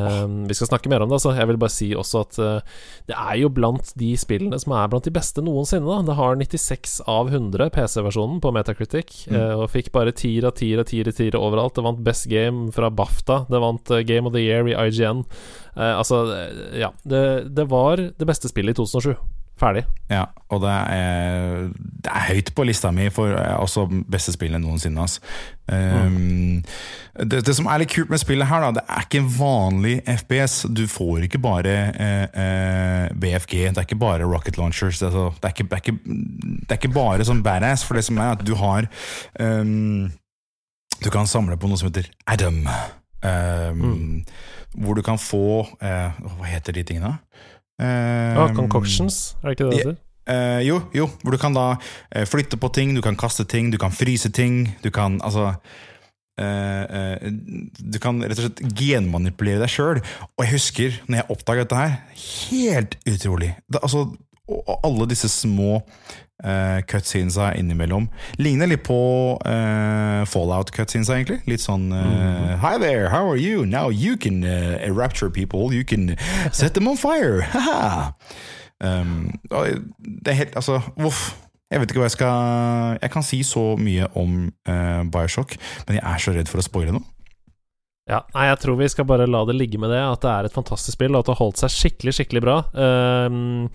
[0.01, 1.37] Eh, vi skal snakke mer om det, altså.
[1.39, 2.83] Jeg vil bare si også at eh,
[3.13, 6.01] det er jo blant de spillene som er blant de beste noensinne, da.
[6.11, 10.83] Det har 96 av 100, PC-versjonen på Metacritic, eh, og fikk bare tier av tier
[10.83, 11.79] av tier overalt.
[11.79, 15.25] Det vant Best Game fra BAFTA, det vant eh, Game of the Year i IGN.
[15.77, 16.23] Eh, altså,
[16.77, 16.93] ja.
[17.05, 17.25] Det,
[17.57, 19.15] det var det beste spillet i 2007.
[19.59, 19.81] Ferdig.
[20.07, 20.21] Ja,
[20.55, 21.65] og det er,
[22.05, 25.03] det er høyt på lista mi for eh, også beste spillet noensinne.
[25.03, 25.19] Altså.
[25.67, 26.61] Um,
[27.19, 29.97] det, det som er litt kult med spillet her, da, det er ikke en vanlig
[30.15, 30.61] FPS.
[30.71, 35.03] Du får ikke bare eh, eh, BFG, det er ikke bare rocket launchers.
[35.03, 36.23] Det er, så- det er, ikke, det er, ikke,
[36.63, 38.87] det er ikke bare sånn badass, for det som er at du har
[39.43, 40.07] um,
[41.03, 42.63] Du kan samle på noe som heter Adam.
[43.19, 44.25] Um,
[44.79, 47.17] Hvor du kan få uh, Hva heter de tingene?
[47.79, 49.99] Ja, ah, concoctions, er det ikke det det heter?
[50.29, 53.71] Uh, jo, jo, hvor du kan da uh, flytte på ting, du kan kaste ting,
[53.73, 55.55] du kan fryse ting, du kan altså
[56.43, 57.29] uh,
[57.79, 60.03] Du kan rett og slett genmanipulere deg sjøl.
[60.37, 61.97] Og jeg husker når jeg oppdaga dette her,
[62.51, 63.55] helt utrolig.
[63.71, 64.05] Det, altså,
[64.49, 65.81] og alle disse små
[66.45, 68.09] uh, cutscenesa innimellom
[68.39, 69.01] ligner litt på
[69.43, 71.41] uh, Fallout-cutscenesa, egentlig.
[71.51, 73.67] Litt sånn eh, Hi there, how are you?
[73.67, 75.73] Now you can uh, rapture people.
[75.75, 76.17] You can
[76.53, 77.43] set them on fire.
[77.55, 78.13] Haha.
[78.79, 81.33] Um, og det er helt Altså, uff.
[81.69, 85.57] Jeg vet ikke hva jeg skal Jeg kan si så mye om uh, Bioshock,
[85.89, 87.05] men jeg er så redd for å spoile noe.
[88.09, 90.49] Ja, nei, jeg tror vi skal bare la det ligge med det, at det er
[90.49, 92.55] et fantastisk spill, og at det har holdt seg skikkelig, skikkelig bra.
[92.73, 93.67] Ehm,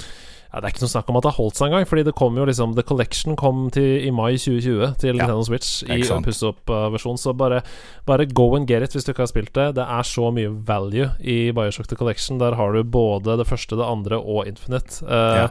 [0.53, 2.13] ja, det er ikke noe snakk om at det har holdt seg engang, fordi det
[2.15, 6.09] kom jo liksom The Collection kom til, i mai 2020 til Nintendo Switch i ikke
[6.11, 6.25] sant.
[6.27, 7.63] pusse-opp-versjon, så bare,
[8.05, 9.71] bare go and get it hvis du ikke har spilt det.
[9.79, 12.37] Det er så mye value i Bioshock The Collection.
[12.37, 15.01] Der har du både det første, det andre og Infinite.
[15.03, 15.47] Uh, Ja.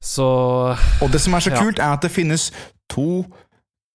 [0.00, 0.24] Så
[1.02, 1.58] Og det som er så Ja.
[1.60, 2.50] kult, er at det finnes
[2.88, 3.24] to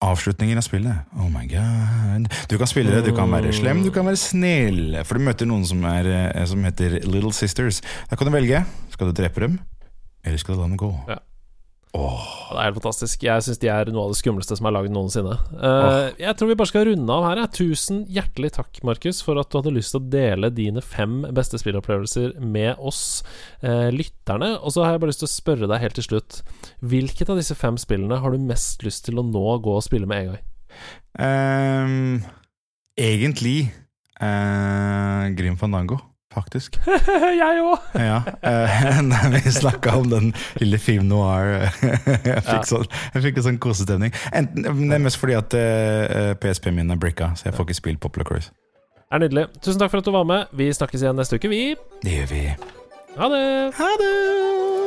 [0.02, 0.96] avslutninger av spillet.
[1.18, 2.28] Oh my god.
[2.48, 4.96] Du kan spille det, du kan være slem, du kan være snill.
[5.04, 7.80] For du møter noen som, er, eh, som heter Little Sisters.
[8.10, 8.64] Da kan du velge.
[8.92, 9.58] Skal du drepe dem,
[10.26, 10.92] eller skal du la dem gå?
[11.08, 11.20] Ja.
[11.96, 12.24] Oh.
[12.50, 13.22] Det er helt fantastisk.
[13.24, 15.32] Jeg syns de er noe av det skumleste som er lagd noensinne.
[15.56, 17.38] Eh, Jeg tror vi bare skal runde av her.
[17.40, 17.52] jeg.
[17.56, 21.56] Tusen hjertelig takk, Markus, for at du hadde lyst til å dele dine fem beste
[21.62, 23.22] spillopplevelser med oss
[23.64, 24.58] uh, lytterne.
[24.60, 26.42] Og så har jeg bare lyst til å spørre deg helt til slutt.
[26.84, 30.10] Hvilket av disse fem spillene har du mest lyst til å nå gå og spille
[30.10, 30.44] med en gang?
[31.16, 32.22] Um,
[33.00, 33.70] egentlig
[34.20, 36.02] uh, Grim Fandango,
[36.36, 36.78] faktisk.
[37.40, 37.96] jeg òg!
[38.00, 38.20] Ja,
[39.00, 40.30] uh, vi snakka om den
[40.60, 41.56] lille film noir
[42.26, 44.14] Jeg fikk, sånn, jeg fikk en sånn kosestemning.
[44.30, 48.02] Det er mest fordi at uh, PSP-en min er bricka, så jeg får ikke spilt
[48.04, 48.52] Popular Cruise.
[49.12, 49.46] Er nydelig.
[49.62, 50.50] Tusen takk for at du var med.
[50.56, 51.62] Vi snakkes igjen neste uke, vi.
[52.02, 52.42] Det gjør vi.
[53.16, 53.46] Ha det!
[53.78, 54.85] Ha det!